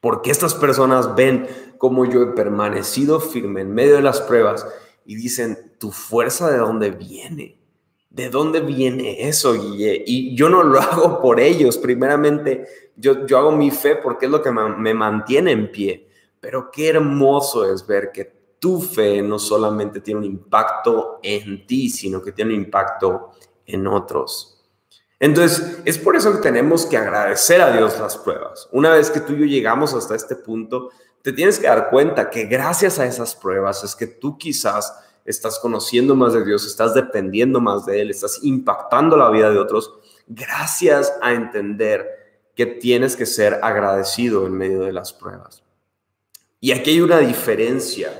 [0.00, 1.46] Porque estas personas ven
[1.78, 4.66] cómo yo he permanecido firme en medio de las pruebas
[5.04, 7.58] y dicen, ¿tu fuerza de dónde viene?
[8.08, 10.02] ¿De dónde viene eso, Guille?
[10.06, 14.32] Y yo no lo hago por ellos, primeramente yo, yo hago mi fe porque es
[14.32, 16.08] lo que me mantiene en pie,
[16.40, 21.88] pero qué hermoso es ver que tu fe no solamente tiene un impacto en ti,
[21.88, 23.30] sino que tiene un impacto
[23.66, 24.59] en otros.
[25.20, 28.68] Entonces, es por eso que tenemos que agradecer a Dios las pruebas.
[28.72, 32.30] Una vez que tú y yo llegamos hasta este punto, te tienes que dar cuenta
[32.30, 34.94] que gracias a esas pruebas es que tú quizás
[35.26, 39.58] estás conociendo más de Dios, estás dependiendo más de Él, estás impactando la vida de
[39.58, 39.92] otros,
[40.26, 42.08] gracias a entender
[42.56, 45.62] que tienes que ser agradecido en medio de las pruebas.
[46.60, 48.10] Y aquí hay una diferencia,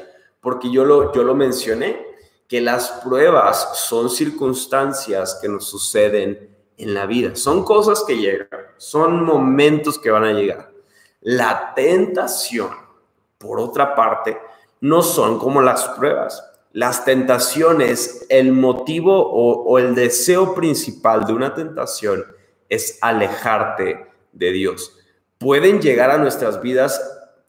[0.43, 2.07] porque yo lo, yo lo mencioné,
[2.47, 6.51] que las pruebas son circunstancias que nos suceden
[6.83, 10.71] en la vida, son cosas que llegan, son momentos que van a llegar.
[11.21, 12.71] La tentación
[13.41, 14.37] por otra parte,
[14.83, 16.45] no son como las pruebas.
[16.73, 22.25] Las tentaciones, el motivo o, el deseo principal de una tentación
[22.69, 24.95] es alejarte de Dios.
[25.39, 27.01] Pueden llegar a nuestras vidas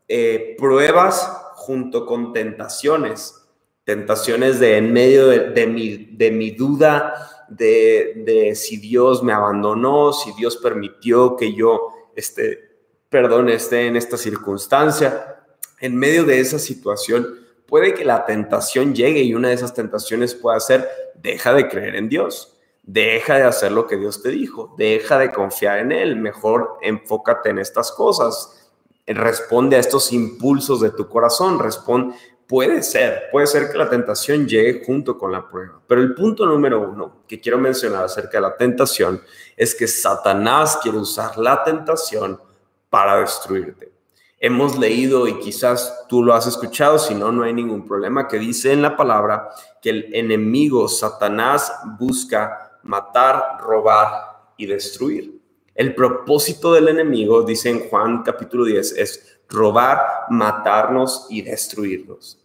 [0.08, 3.36] eh, pruebas junto con tentaciones,
[3.84, 10.14] tentaciones de en medio de, mi, de mi, duda de, de, si Dios me abandonó,
[10.14, 12.72] si Dios permitió que yo este,
[13.10, 15.44] perdón, esté en esta circunstancia.
[15.80, 17.28] En medio de esa situación,
[17.68, 21.96] puede que la tentación llegue y una de esas tentaciones pueda ser, deja de creer
[21.96, 26.16] en Dios, deja de hacer lo que Dios te dijo, deja de confiar en Él,
[26.16, 28.72] mejor enfócate en estas cosas,
[29.08, 32.16] responde a estos impulsos de tu corazón, responde,
[32.52, 36.46] puede ser, puede ser que la tentación llegue junto con la prueba, pero el punto
[36.46, 39.22] número uno que quiero mencionar acerca de la tentación
[39.56, 42.42] es que Satanás quiere usar la tentación
[42.90, 43.94] para destruirte.
[44.38, 48.38] Hemos leído y quizás tú lo has escuchado, si no, no hay ningún problema, que
[48.38, 49.48] dice en la palabra
[49.82, 54.12] que el enemigo Satanás busca matar, robar
[54.58, 55.40] y destruir.
[55.74, 62.41] El propósito del enemigo, dice en Juan capítulo 10, es robar, matarnos y destruirnos.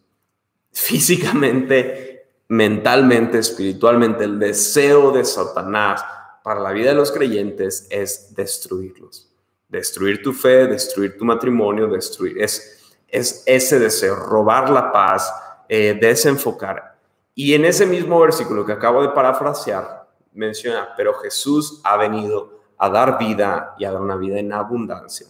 [0.77, 6.05] Físicamente, mentalmente, espiritualmente, el deseo de Satanás
[6.45, 9.33] para la vida de los creyentes es destruirlos.
[9.71, 12.43] Destruir tu fe, destruir tu matrimonio, destruir.
[12.43, 15.33] Es, es ese deseo, robar la paz,
[15.67, 16.99] eh, desenfocar.
[17.35, 22.91] Y en ese mismo versículo que acabo de parafrasear, menciona, pero Jesús ha venido a
[22.91, 25.27] dar vida y a dar una vida en abundancia.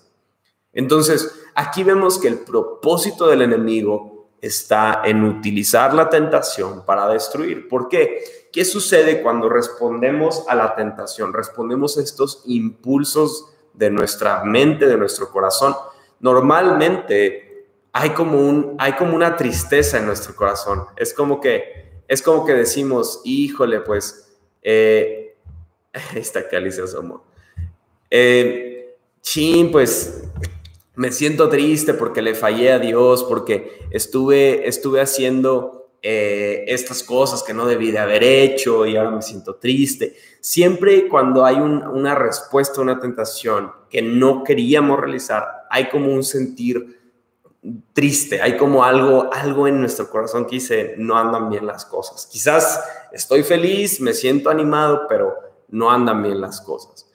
[0.72, 4.15] Entonces, aquí vemos que el propósito del enemigo
[4.48, 7.68] está en utilizar la tentación para destruir.
[7.68, 8.48] ¿Por qué?
[8.52, 11.32] ¿Qué sucede cuando respondemos a la tentación?
[11.32, 15.74] Respondemos a estos impulsos de nuestra mente, de nuestro corazón.
[16.20, 20.86] Normalmente hay como, un, hay como una tristeza en nuestro corazón.
[20.96, 25.36] Es como que, es como que decimos, híjole, pues eh,
[26.14, 27.22] esta cáliz amor.
[28.10, 30.24] Eh, chin, pues
[30.96, 37.42] me siento triste porque le fallé a Dios, porque estuve, estuve haciendo eh, estas cosas
[37.42, 40.16] que no debí de haber hecho y ahora me siento triste.
[40.40, 46.98] Siempre cuando hay una respuesta una tentación que no queríamos realizar, hay como un sentir
[47.92, 52.26] triste, hay como algo, algo en nuestro corazón que dice, no andan bien las cosas.
[52.26, 52.82] Quizás
[53.12, 55.34] estoy feliz, me siento animado, pero
[55.68, 57.06] no andan bien las cosas.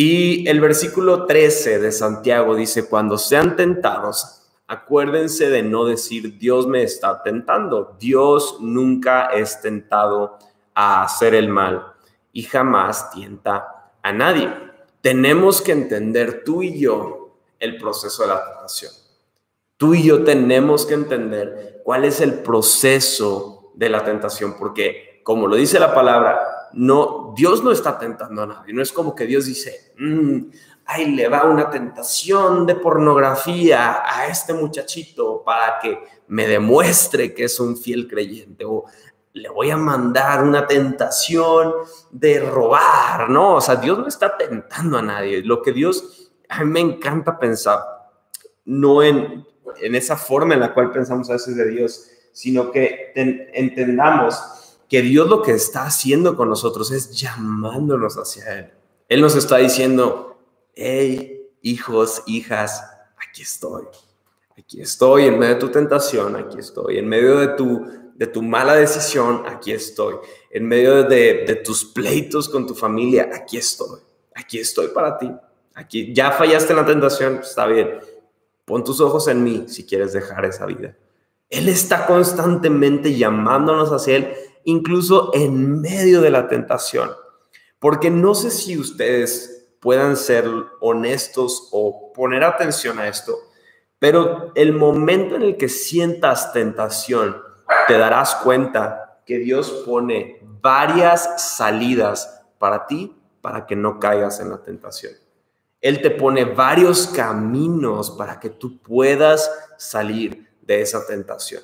[0.00, 6.68] Y el versículo 13 de Santiago dice, cuando sean tentados, acuérdense de no decir, Dios
[6.68, 7.96] me está tentando.
[7.98, 10.38] Dios nunca es tentado
[10.72, 11.94] a hacer el mal
[12.32, 14.48] y jamás tienta a nadie.
[15.00, 18.92] Tenemos que entender tú y yo el proceso de la tentación.
[19.76, 25.48] Tú y yo tenemos que entender cuál es el proceso de la tentación, porque como
[25.48, 28.72] lo dice la palabra, no, Dios no está tentando a nadie.
[28.72, 30.38] No es como que Dios dice, mm,
[30.86, 37.44] ahí le va una tentación de pornografía a este muchachito para que me demuestre que
[37.44, 38.64] es un fiel creyente.
[38.64, 38.84] O
[39.32, 41.72] le voy a mandar una tentación
[42.10, 43.56] de robar, ¿no?
[43.56, 45.42] O sea, Dios no está tentando a nadie.
[45.42, 47.80] Lo que Dios, a mí me encanta pensar,
[48.64, 49.46] no en
[49.80, 55.02] en esa forma en la cual pensamos a veces de Dios, sino que entendamos que
[55.02, 58.72] Dios lo que está haciendo con nosotros es llamándonos hacia Él.
[59.08, 60.38] Él nos está diciendo,
[60.74, 62.82] hey, hijos, hijas,
[63.16, 63.84] aquí estoy.
[64.56, 66.98] Aquí estoy en medio de tu tentación, aquí estoy.
[66.98, 70.16] En medio de tu, de tu mala decisión, aquí estoy.
[70.50, 74.00] En medio de, de tus pleitos con tu familia, aquí estoy.
[74.34, 75.30] Aquí estoy para ti.
[75.74, 78.00] Aquí ya fallaste en la tentación, está bien
[78.68, 80.94] Pon tus ojos en mí si quieres dejar esa vida.
[81.48, 87.10] Él está constantemente llamándonos hacia Él, incluso en medio de la tentación.
[87.78, 90.46] Porque no sé si ustedes puedan ser
[90.80, 93.36] honestos o poner atención a esto,
[93.98, 97.36] pero el momento en el que sientas tentación,
[97.86, 104.50] te darás cuenta que Dios pone varias salidas para ti para que no caigas en
[104.50, 105.12] la tentación.
[105.80, 111.62] Él te pone varios caminos para que tú puedas salir de esa tentación.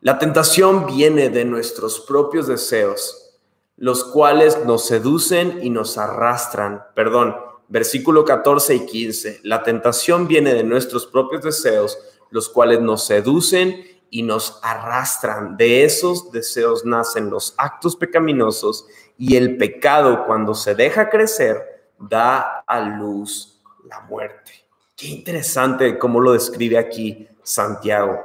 [0.00, 3.34] La tentación viene de nuestros propios deseos,
[3.76, 6.84] los cuales nos seducen y nos arrastran.
[6.94, 7.34] Perdón,
[7.66, 9.40] versículo 14 y 15.
[9.42, 11.98] La tentación viene de nuestros propios deseos,
[12.30, 15.56] los cuales nos seducen y nos arrastran.
[15.56, 18.86] De esos deseos nacen los actos pecaminosos
[19.16, 24.52] y el pecado cuando se deja crecer da a luz la muerte.
[24.96, 28.22] Qué interesante cómo lo describe aquí Santiago.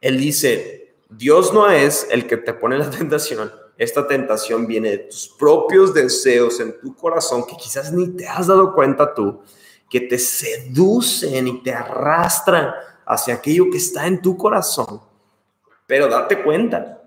[0.00, 3.52] Él dice, Dios no es el que te pone la tentación.
[3.78, 8.46] Esta tentación viene de tus propios deseos en tu corazón que quizás ni te has
[8.46, 9.42] dado cuenta tú,
[9.90, 12.72] que te seducen y te arrastran
[13.04, 15.00] hacia aquello que está en tu corazón.
[15.86, 17.02] Pero date cuenta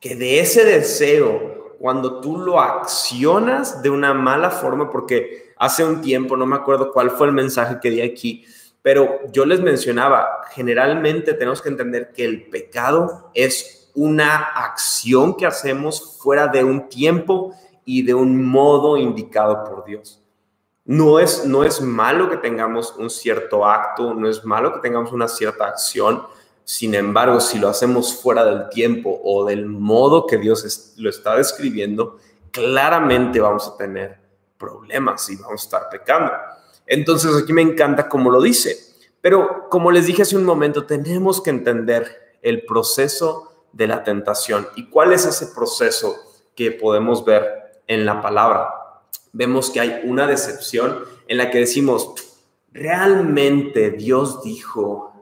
[0.00, 6.00] que de ese deseo, cuando tú lo accionas de una mala forma, porque hace un
[6.00, 8.46] tiempo, no me acuerdo cuál fue el mensaje que di aquí,
[8.88, 15.44] pero yo les mencionaba, generalmente tenemos que entender que el pecado es una acción que
[15.44, 17.52] hacemos fuera de un tiempo
[17.84, 20.22] y de un modo indicado por Dios.
[20.86, 25.12] No es, no es malo que tengamos un cierto acto, no es malo que tengamos
[25.12, 26.22] una cierta acción,
[26.64, 31.36] sin embargo, si lo hacemos fuera del tiempo o del modo que Dios lo está
[31.36, 32.16] describiendo,
[32.50, 34.18] claramente vamos a tener
[34.56, 36.32] problemas y vamos a estar pecando.
[36.88, 38.76] Entonces aquí me encanta cómo lo dice.
[39.20, 44.66] Pero como les dije hace un momento, tenemos que entender el proceso de la tentación.
[44.76, 46.16] ¿Y cuál es ese proceso
[46.54, 48.68] que podemos ver en la palabra?
[49.32, 52.14] Vemos que hay una decepción en la que decimos,
[52.72, 55.12] realmente Dios dijo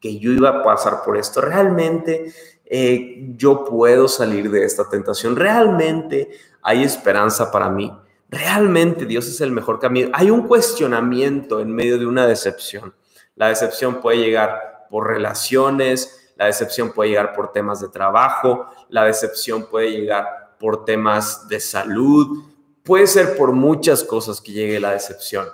[0.00, 2.32] que yo iba a pasar por esto, realmente
[2.66, 7.90] eh, yo puedo salir de esta tentación, realmente hay esperanza para mí,
[8.34, 10.10] realmente Dios es el mejor camino.
[10.12, 12.94] Hay un cuestionamiento en medio de una decepción.
[13.36, 19.04] La decepción puede llegar por relaciones, la decepción puede llegar por temas de trabajo, la
[19.04, 22.44] decepción puede llegar por temas de salud,
[22.82, 25.46] puede ser por muchas cosas que llegue la decepción,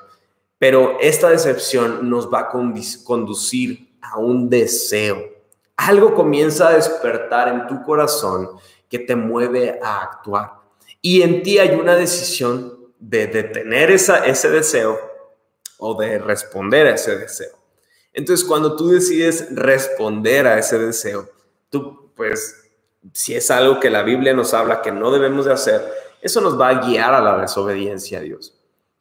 [0.59, 5.18] pero esta decepción nos va a conducir a un deseo.
[5.76, 8.51] Algo comienza a despertar en tu corazón
[8.89, 10.59] que te mueve a actuar.
[11.01, 14.98] Y en ti hay una decisión de detener ese deseo
[15.78, 17.57] o de responder a ese deseo.
[18.12, 21.30] Entonces, cuando tú decides responder a ese deseo,
[21.70, 22.57] tú, pues,
[23.14, 25.80] si es algo que la Biblia nos habla que no debemos de hacer,
[26.20, 28.61] eso nos va a guiar a la desobediencia a Dios.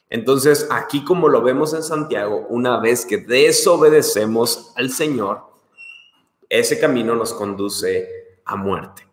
[0.09, 5.41] Entonces, aquí como lo vemos en Santiago, una vez que desobedecemos al Señor,
[6.47, 9.08] ese camino nos conduce a muerte.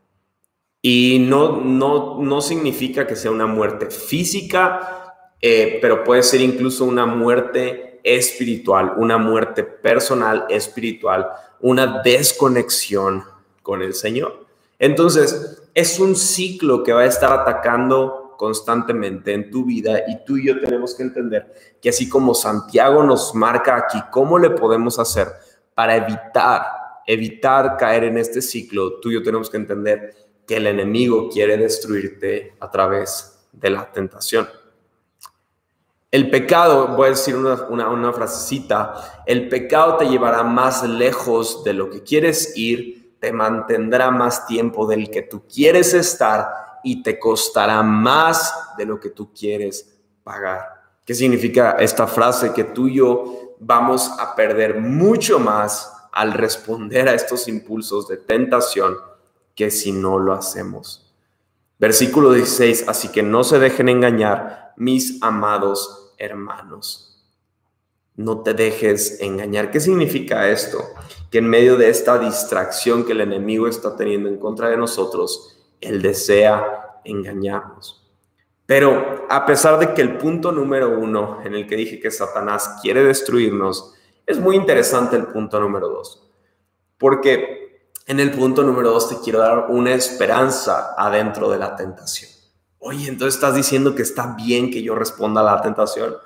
[0.89, 6.85] Y no, no, no significa que sea una muerte física, eh, pero puede ser incluso
[6.85, 11.27] una muerte espiritual, una muerte personal espiritual,
[11.59, 13.25] una desconexión
[13.65, 14.47] con el Señor.
[14.79, 20.37] Entonces, es un ciclo que va a estar atacando constantemente en tu vida y tú
[20.37, 25.01] y yo tenemos que entender que así como Santiago nos marca aquí cómo le podemos
[25.01, 25.27] hacer
[25.75, 26.63] para evitar,
[27.09, 31.57] evitar caer en este ciclo, tú y yo tenemos que entender que el enemigo quiere
[31.57, 34.49] destruirte a través de la tentación.
[36.11, 41.73] El pecado, voy a decir una, una, frasecita, el pecado te llevará más lejos de
[41.73, 46.49] lo que quieres ir, te mantendrá más tiempo del que tú quieres estar
[46.85, 50.77] y te costará más de lo que tú quieres pagar.
[51.05, 52.53] ¿Qué significa esta frase?
[52.53, 58.17] Que tú y yo vamos a perder mucho más al responder a estos impulsos de
[58.17, 58.97] tentación
[59.57, 61.13] que si no lo hacemos.
[61.79, 67.25] Versículo 16, así que no se dejen engañar mis amados hermanos.
[68.15, 69.71] No te dejes engañar.
[69.71, 70.83] ¿Qué significa esto?
[71.31, 75.59] Que en medio de esta distracción que el enemigo está teniendo en contra de nosotros,
[75.81, 78.07] él desea engañarnos.
[78.65, 82.79] Pero a pesar de que el punto número uno en el que dije que Satanás
[82.83, 83.95] quiere destruirnos,
[84.27, 86.27] es muy interesante el punto número dos.
[86.99, 87.66] Porque
[88.07, 92.31] en el punto número dos te quiero dar una esperanza adentro de la tentación.
[92.79, 96.17] Oye, entonces estás diciendo que está bien que yo responda a la tentación.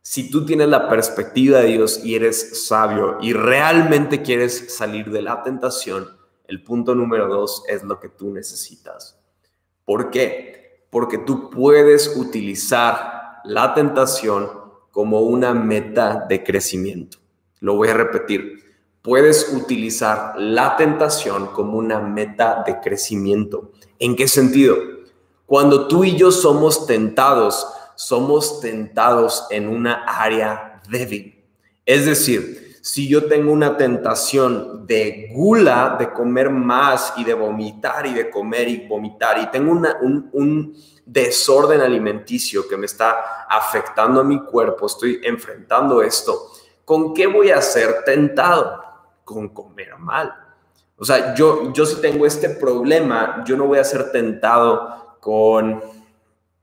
[0.00, 5.22] Si tú tienes la perspectiva de Dios y eres sabio y realmente quieres salir de
[5.22, 6.08] la tentación,
[6.48, 9.20] el punto número dos es lo que tú necesitas.
[9.84, 10.86] ¿Por qué?
[10.90, 14.50] Porque tú puedes utilizar la tentación
[14.90, 17.18] como una meta de crecimiento.
[17.60, 18.71] Lo voy a repetir.
[19.02, 23.72] Puedes utilizar la tentación como una meta de crecimiento.
[23.98, 24.76] ¿En qué sentido?
[25.44, 31.44] Cuando tú y yo somos tentados, somos tentados en una área débil.
[31.84, 38.06] Es decir, si yo tengo una tentación de gula, de comer más y de vomitar
[38.06, 44.20] y de comer y vomitar, y tengo un, un desorden alimenticio que me está afectando
[44.20, 46.52] a mi cuerpo, estoy enfrentando esto,
[46.84, 48.91] ¿con qué voy a ser tentado?
[49.24, 50.34] Con comer mal.
[50.96, 55.82] O sea, yo, yo si tengo este problema, yo no voy a ser tentado con,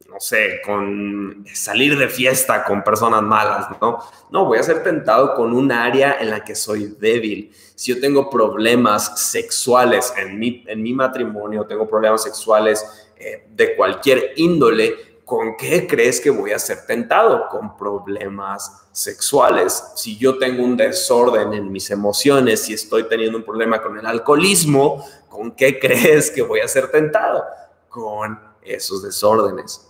[0.07, 3.99] no sé, con salir de fiesta con personas malas, ¿no?
[4.31, 7.51] No, voy a ser tentado con un área en la que soy débil.
[7.75, 13.75] Si yo tengo problemas sexuales en mi, en mi matrimonio, tengo problemas sexuales eh, de
[13.75, 14.95] cualquier índole,
[15.29, 17.47] ¿con qué crees que voy a ser tentado?
[17.49, 19.91] Con problemas sexuales.
[19.95, 24.07] Si yo tengo un desorden en mis emociones, si estoy teniendo un problema con el
[24.07, 27.43] alcoholismo, ¿con qué crees que voy a ser tentado?
[27.89, 29.85] Con esos desórdenes.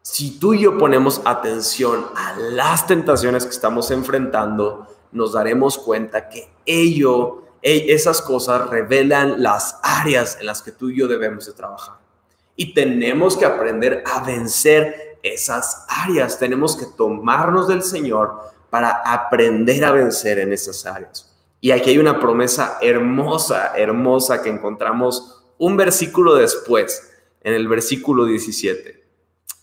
[0.00, 6.28] Si tú y yo ponemos atención a las tentaciones que estamos enfrentando, nos daremos cuenta
[6.28, 11.52] que ello, esas cosas revelan las áreas en las que tú y yo debemos de
[11.52, 12.03] trabajar.
[12.56, 16.38] Y tenemos que aprender a vencer esas áreas.
[16.38, 18.32] Tenemos que tomarnos del Señor
[18.70, 21.34] para aprender a vencer en esas áreas.
[21.60, 28.24] Y aquí hay una promesa hermosa, hermosa que encontramos un versículo después, en el versículo
[28.24, 29.04] 17,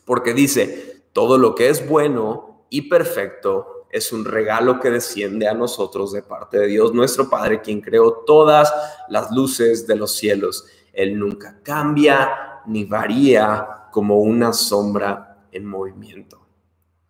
[0.06, 5.54] porque dice, todo lo que es bueno y perfecto es un regalo que desciende a
[5.54, 8.74] nosotros de parte de Dios, nuestro Padre, quien creó todas
[9.10, 10.66] las luces de los cielos.
[10.94, 16.42] Él nunca cambia ni varía como una sombra en movimiento.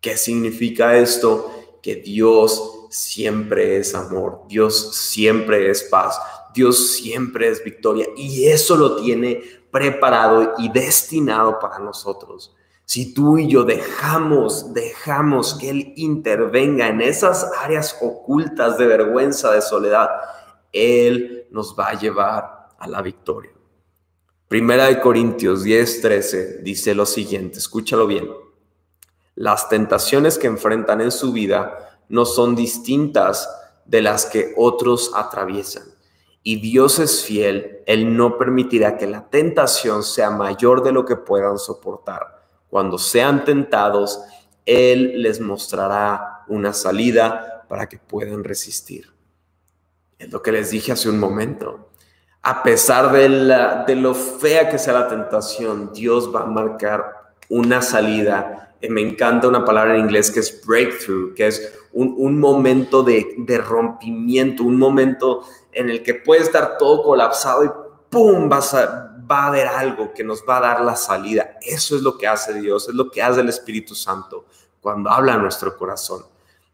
[0.00, 1.78] ¿Qué significa esto?
[1.82, 6.20] Que Dios siempre es amor, Dios siempre es paz,
[6.54, 12.54] Dios siempre es victoria y eso lo tiene preparado y destinado para nosotros.
[12.84, 19.50] Si tú y yo dejamos, dejamos que Él intervenga en esas áreas ocultas de vergüenza,
[19.52, 20.10] de soledad,
[20.72, 23.52] Él nos va a llevar a la victoria.
[24.52, 28.28] Primera de Corintios 10, 13 dice lo siguiente, escúchalo bien.
[29.34, 33.48] Las tentaciones que enfrentan en su vida no son distintas
[33.86, 35.84] de las que otros atraviesan.
[36.42, 41.16] Y Dios es fiel, Él no permitirá que la tentación sea mayor de lo que
[41.16, 42.44] puedan soportar.
[42.68, 44.20] Cuando sean tentados,
[44.66, 49.14] Él les mostrará una salida para que puedan resistir.
[50.18, 51.88] Es lo que les dije hace un momento.
[52.42, 57.32] A pesar de, la, de lo fea que sea la tentación, Dios va a marcar
[57.48, 63.02] una salida me encanta una palabra en inglés que es breakthrough, que es un, momento
[63.02, 67.70] de, de, rompimiento, un momento en el que puede estar todo colapsado y
[68.08, 68.48] ¡pum!
[68.48, 71.58] Vas a, va a haber algo que nos va a dar la salida.
[71.60, 74.46] Eso es lo que hace Dios, es lo que hace el Espíritu Santo
[74.80, 76.24] cuando habla a nuestro corazón.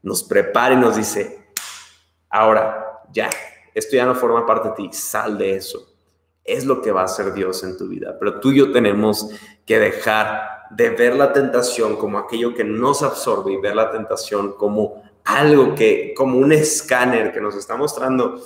[0.02, 1.50] Nos prepara y nos dice,
[2.30, 3.28] ahora ya,
[3.79, 5.95] esto ya no forma parte de ti, sal de eso.
[6.45, 8.16] Es lo que va a hacer Dios en tu vida.
[8.18, 9.31] Pero tú y yo tenemos
[9.64, 14.53] que dejar de ver la tentación como aquello que nos absorbe y ver la tentación
[14.55, 18.41] como algo que, como un escáner que nos está mostrando,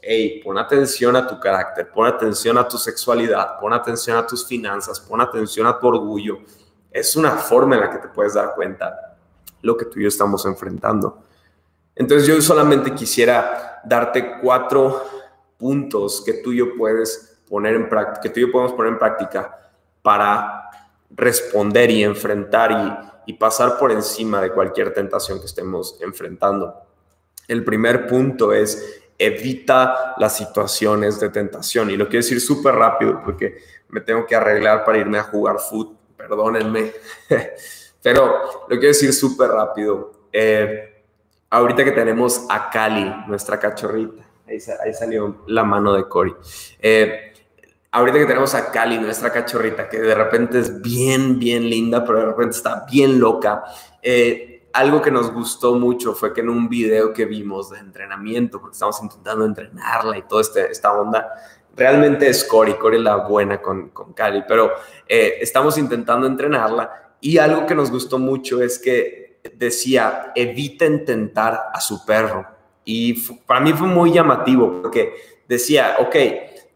[0.00, 4.46] hey, pon atención a tu carácter, pon atención a tu sexualidad, pon atención a tus
[4.46, 6.38] finanzas, pon atención a tu orgullo.
[6.90, 9.16] Es una forma en la que te puedes dar cuenta
[9.60, 11.22] lo que tú y yo estamos enfrentando.
[11.94, 15.02] Entonces yo solamente quisiera darte cuatro
[15.58, 18.92] puntos que tú y yo puedes poner en práctica, que tú y yo podemos poner
[18.92, 19.58] en práctica
[20.02, 20.70] para
[21.10, 26.82] responder y enfrentar y, pasar por encima de cualquier tentación que estemos enfrentando.
[27.48, 31.90] El primer punto es evita las situaciones de tentación.
[31.90, 33.58] Y lo quiero decir súper rápido porque
[33.88, 35.96] me tengo que arreglar para irme a jugar fútbol.
[36.16, 36.92] Perdónenme.
[38.02, 40.12] Pero lo quiero decir súper rápido.
[40.32, 40.91] Eh,
[41.52, 46.34] ahorita que tenemos a Cali, nuestra cachorrita, ahí, salió la mano de Cory.
[46.80, 47.34] Eh,
[47.90, 52.20] ahorita que tenemos a Cali, nuestra cachorrita, que de repente es bien, bien linda, pero
[52.20, 53.64] de repente está bien loca.
[54.02, 58.58] Eh, algo que nos gustó mucho fue que en un video que vimos de entrenamiento,
[58.58, 61.28] porque estamos intentando entrenarla y toda este, esta onda,
[61.76, 64.72] realmente es Cory, Cory la buena con, con Cali, pero
[65.06, 69.21] eh, estamos intentando entrenarla y algo que nos gustó mucho es que
[69.54, 72.46] decía, eviten tentar a su perro.
[72.84, 73.14] Y
[73.46, 75.14] para mí fue muy llamativo porque
[75.48, 76.16] decía, ok,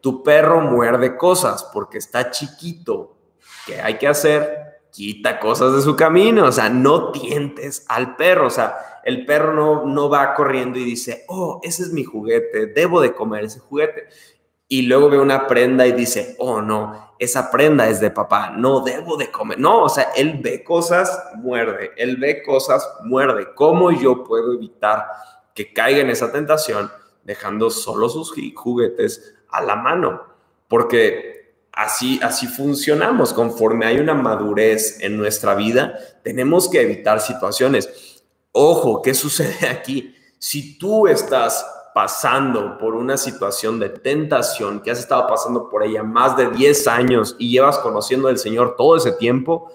[0.00, 3.16] tu perro muerde cosas porque está chiquito.
[3.66, 4.80] ¿Qué hay que hacer?
[4.90, 9.52] Quita cosas de su camino, o sea, no tientes al perro, o sea, el perro
[9.52, 13.60] no, no va corriendo y dice, oh, ese es mi juguete, debo de comer ese
[13.60, 14.08] juguete.
[14.68, 18.80] Y luego ve una prenda y dice, oh, no, esa prenda es de papá, no
[18.80, 19.58] debo de comer.
[19.58, 23.54] No, o sea, él ve cosas, muerde, él ve cosas, muerde.
[23.54, 25.06] ¿Cómo yo puedo evitar
[25.54, 26.90] que caiga en esa tentación
[27.24, 30.22] dejando solo sus juguetes a la mano,
[30.68, 33.32] porque así, así funcionamos.
[33.32, 38.22] Conforme hay una madurez en nuestra vida, tenemos que evitar situaciones.
[38.52, 40.14] Ojo, ¿qué sucede aquí?
[40.38, 46.02] Si tú estás pasando por una situación de tentación, que has estado pasando por ella
[46.02, 49.72] más de 10 años y llevas conociendo al Señor todo ese tiempo,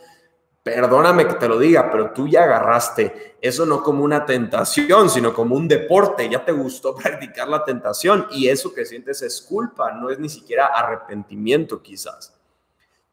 [0.61, 5.33] perdóname que te lo diga, pero tú ya agarraste eso no como una tentación, sino
[5.33, 6.29] como un deporte.
[6.29, 10.29] Ya te gustó practicar la tentación y eso que sientes es culpa, no es ni
[10.29, 12.39] siquiera arrepentimiento quizás.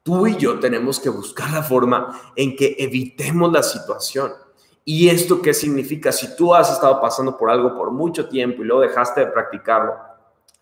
[0.02, 4.34] Tú y yo tenemos que buscar la forma en que evitemos la situación.
[4.90, 6.10] ¿Y esto qué significa?
[6.10, 9.94] Si tú has estado pasando por algo por mucho tiempo y luego dejaste de practicarlo,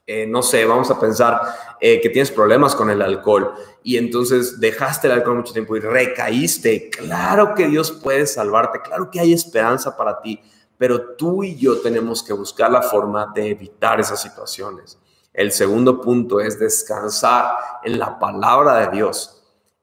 [0.05, 1.41] eh, no sé, vamos a pensar
[1.81, 3.55] eh, que tienes problemas con el alcohol
[3.85, 6.91] y entonces dejaste el alcohol mucho tiempo y recaíste.
[6.91, 10.43] Claro que Dios puede salvarte, claro que hay esperanza para ti,
[10.77, 14.99] pero tú y yo tenemos que buscar la forma de evitar esas situaciones.
[15.33, 17.55] El segundo punto es descansar
[17.85, 19.36] en la palabra de Dios.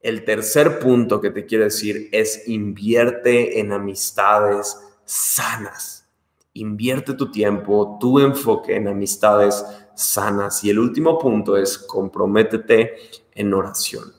[0.03, 6.09] El tercer punto que te quiero decir es invierte en amistades sanas.
[6.51, 10.61] Invierte tu tiempo, tu enfoque en amistades sanas.
[10.65, 12.95] Y el último punto es comprométete
[13.33, 14.11] en oración.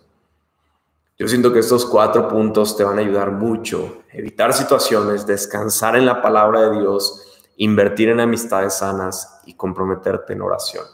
[1.18, 4.04] Yo siento que estos cuatro puntos te van a ayudar mucho.
[4.10, 10.40] Evitar situaciones, descansar en la palabra de Dios, invertir en amistades sanas y comprometerte en
[10.40, 10.86] oración.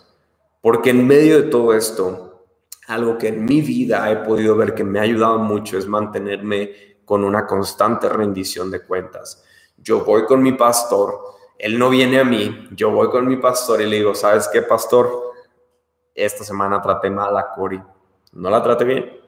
[0.61, 2.30] Porque en medio de todo esto,
[2.91, 6.97] algo que en mi vida he podido ver que me ha ayudado mucho es mantenerme
[7.05, 9.45] con una constante rendición de cuentas.
[9.77, 11.19] Yo voy con mi pastor,
[11.57, 14.63] él no viene a mí, yo voy con mi pastor y le digo, ¿sabes qué,
[14.63, 15.33] pastor?
[16.15, 17.81] Esta semana traté mal a Cori.
[18.33, 19.21] ¿No la traté bien?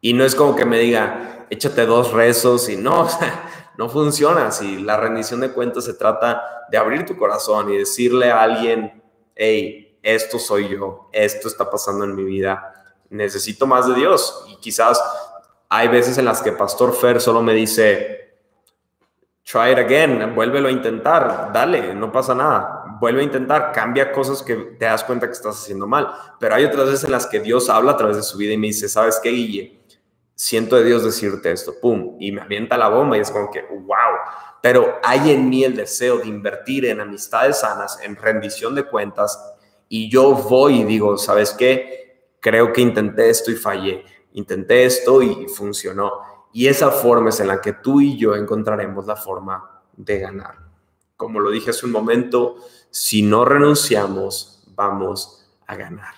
[0.00, 3.08] Y no es como que me diga, échate dos rezos y no,
[3.78, 4.50] no funciona.
[4.50, 9.02] Si la rendición de cuentas se trata de abrir tu corazón y decirle a alguien,
[9.34, 12.81] hey, esto soy yo, esto está pasando en mi vida,
[13.12, 14.44] necesito más de Dios.
[14.48, 15.02] Y quizás
[15.68, 18.36] hay veces en las que Pastor Fer solo me dice,
[19.44, 24.42] try it again, vuélvelo a intentar, dale, no pasa nada, vuelve a intentar, cambia cosas
[24.42, 26.12] que te das cuenta que estás haciendo mal.
[26.40, 28.58] Pero hay otras veces en las que Dios habla a través de su vida y
[28.58, 29.82] me dice, ¿sabes qué, Guille?
[30.42, 33.62] siento de Dios decirte esto, pum, y me avienta la bomba y es como que,
[33.62, 34.16] wow,
[34.60, 39.40] pero hay en mí el deseo de invertir en amistades sanas, en rendición de cuentas,
[39.88, 42.01] y yo voy y digo, ¿sabes qué?
[42.42, 46.10] Creo que intenté esto y fallé, intenté esto y funcionó.
[46.52, 50.56] Y esa forma es en la que tú y yo encontraremos la forma de ganar.
[51.16, 52.56] Como lo dije hace un momento,
[52.90, 56.14] si no renunciamos, vamos a ganar.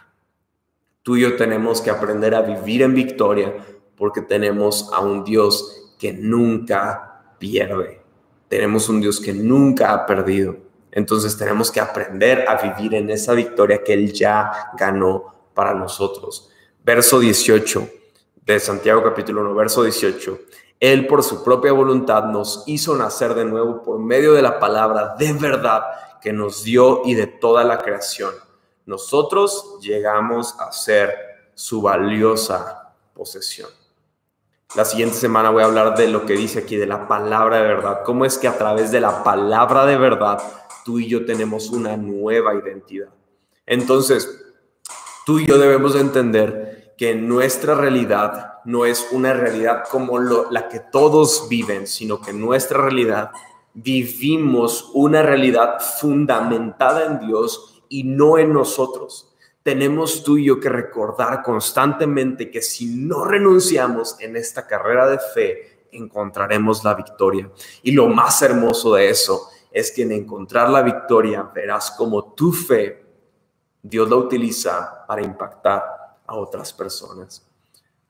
[1.03, 3.55] Tú y yo tenemos que aprender a vivir en victoria
[3.95, 8.01] porque tenemos a un Dios que nunca pierde.
[8.49, 10.57] Tenemos un Dios que nunca ha perdido.
[10.91, 16.51] Entonces tenemos que aprender a vivir en esa victoria que Él ya ganó para nosotros.
[16.85, 17.89] Verso 18
[18.45, 20.39] de Santiago capítulo 1, verso 18.
[20.81, 25.15] Él por su propia voluntad nos hizo nacer de nuevo por medio de la palabra
[25.19, 25.83] de verdad
[26.21, 28.33] que nos dio y de toda la creación.
[28.87, 31.15] Nosotros llegamos a ser
[31.55, 33.71] su valiosa posesión.
[34.75, 37.69] La siguiente semana voy a hablar de lo que dice aquí, de la palabra de
[37.69, 38.03] verdad.
[38.05, 40.43] Cómo es que a través de la palabra de verdad
[40.85, 43.09] tú y yo tenemos una nueva identidad.
[43.65, 44.44] Entonces,
[45.25, 50.81] tú y yo debemos entender que nuestra realidad no es una realidad como la que
[50.81, 53.31] todos viven, sino que nuestra realidad
[53.75, 60.69] vivimos una realidad fundamentada en Dios y no en nosotros tenemos tú y yo que
[60.69, 67.51] recordar constantemente que si no renunciamos en esta carrera de fe, encontraremos la victoria.
[67.83, 72.53] Y lo más hermoso de eso es que en encontrar la victoria verás como tu
[72.53, 73.04] fe
[73.87, 75.85] Dios la utiliza para impactar
[76.27, 77.47] a otras personas.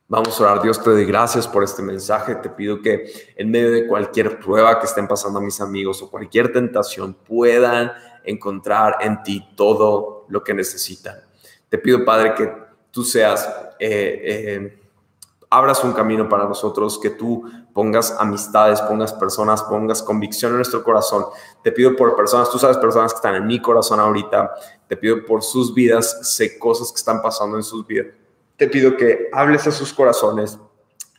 [0.07, 0.63] Vamos a orar.
[0.63, 2.37] Dios te doy gracias por este mensaje.
[2.37, 6.53] Te pido que en medio de cualquier prueba que estén pasando mis amigos o cualquier
[6.53, 7.91] tentación puedan
[8.23, 11.17] encontrar en ti todo lo que necesitan.
[11.69, 12.53] Te pido, Padre, que
[12.93, 13.45] tú seas,
[13.81, 14.79] eh, eh,
[15.51, 20.83] abras un camino para nosotros, que tú pongas amistades, pongas personas, pongas convicción en nuestro
[20.83, 21.27] corazón.
[21.63, 24.55] Te pido por personas, tú sabes, personas que están en mi corazón ahorita,
[24.89, 28.07] te pido por sus vidas, sé cosas que están pasando en sus vidas.
[28.57, 30.59] Te pido que hables a sus corazones,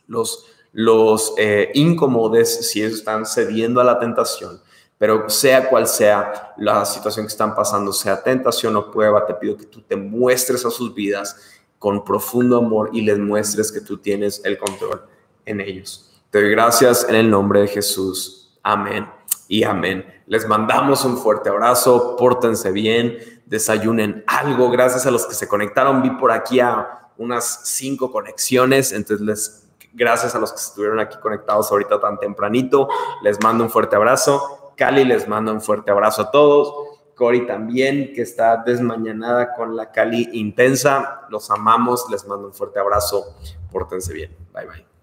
[0.08, 4.60] los, los eh, incomodes si ellos están cediendo a la tentación
[4.98, 9.56] pero sea cual sea la situación que están pasando, sea tentación o prueba, te pido
[9.56, 11.36] que tú te muestres a sus vidas
[11.78, 15.02] con profundo amor y les muestres que tú tienes el control
[15.44, 16.15] en ellos.
[16.36, 18.58] Doy gracias en el nombre de Jesús.
[18.62, 19.08] Amén
[19.48, 20.04] y amén.
[20.26, 23.16] Les mandamos un fuerte abrazo, pórtense bien,
[23.46, 24.70] desayunen algo.
[24.70, 29.68] Gracias a los que se conectaron, vi por aquí a unas cinco conexiones, entonces les
[29.94, 32.86] gracias a los que estuvieron aquí conectados ahorita tan tempranito.
[33.22, 36.98] Les mando un fuerte abrazo Cali les manda un fuerte abrazo a todos.
[37.14, 41.22] Cori también, que está desmañanada con la Cali intensa.
[41.30, 43.24] Los amamos, les mando un fuerte abrazo.
[43.72, 44.36] Pórtense bien.
[44.52, 44.95] Bye bye.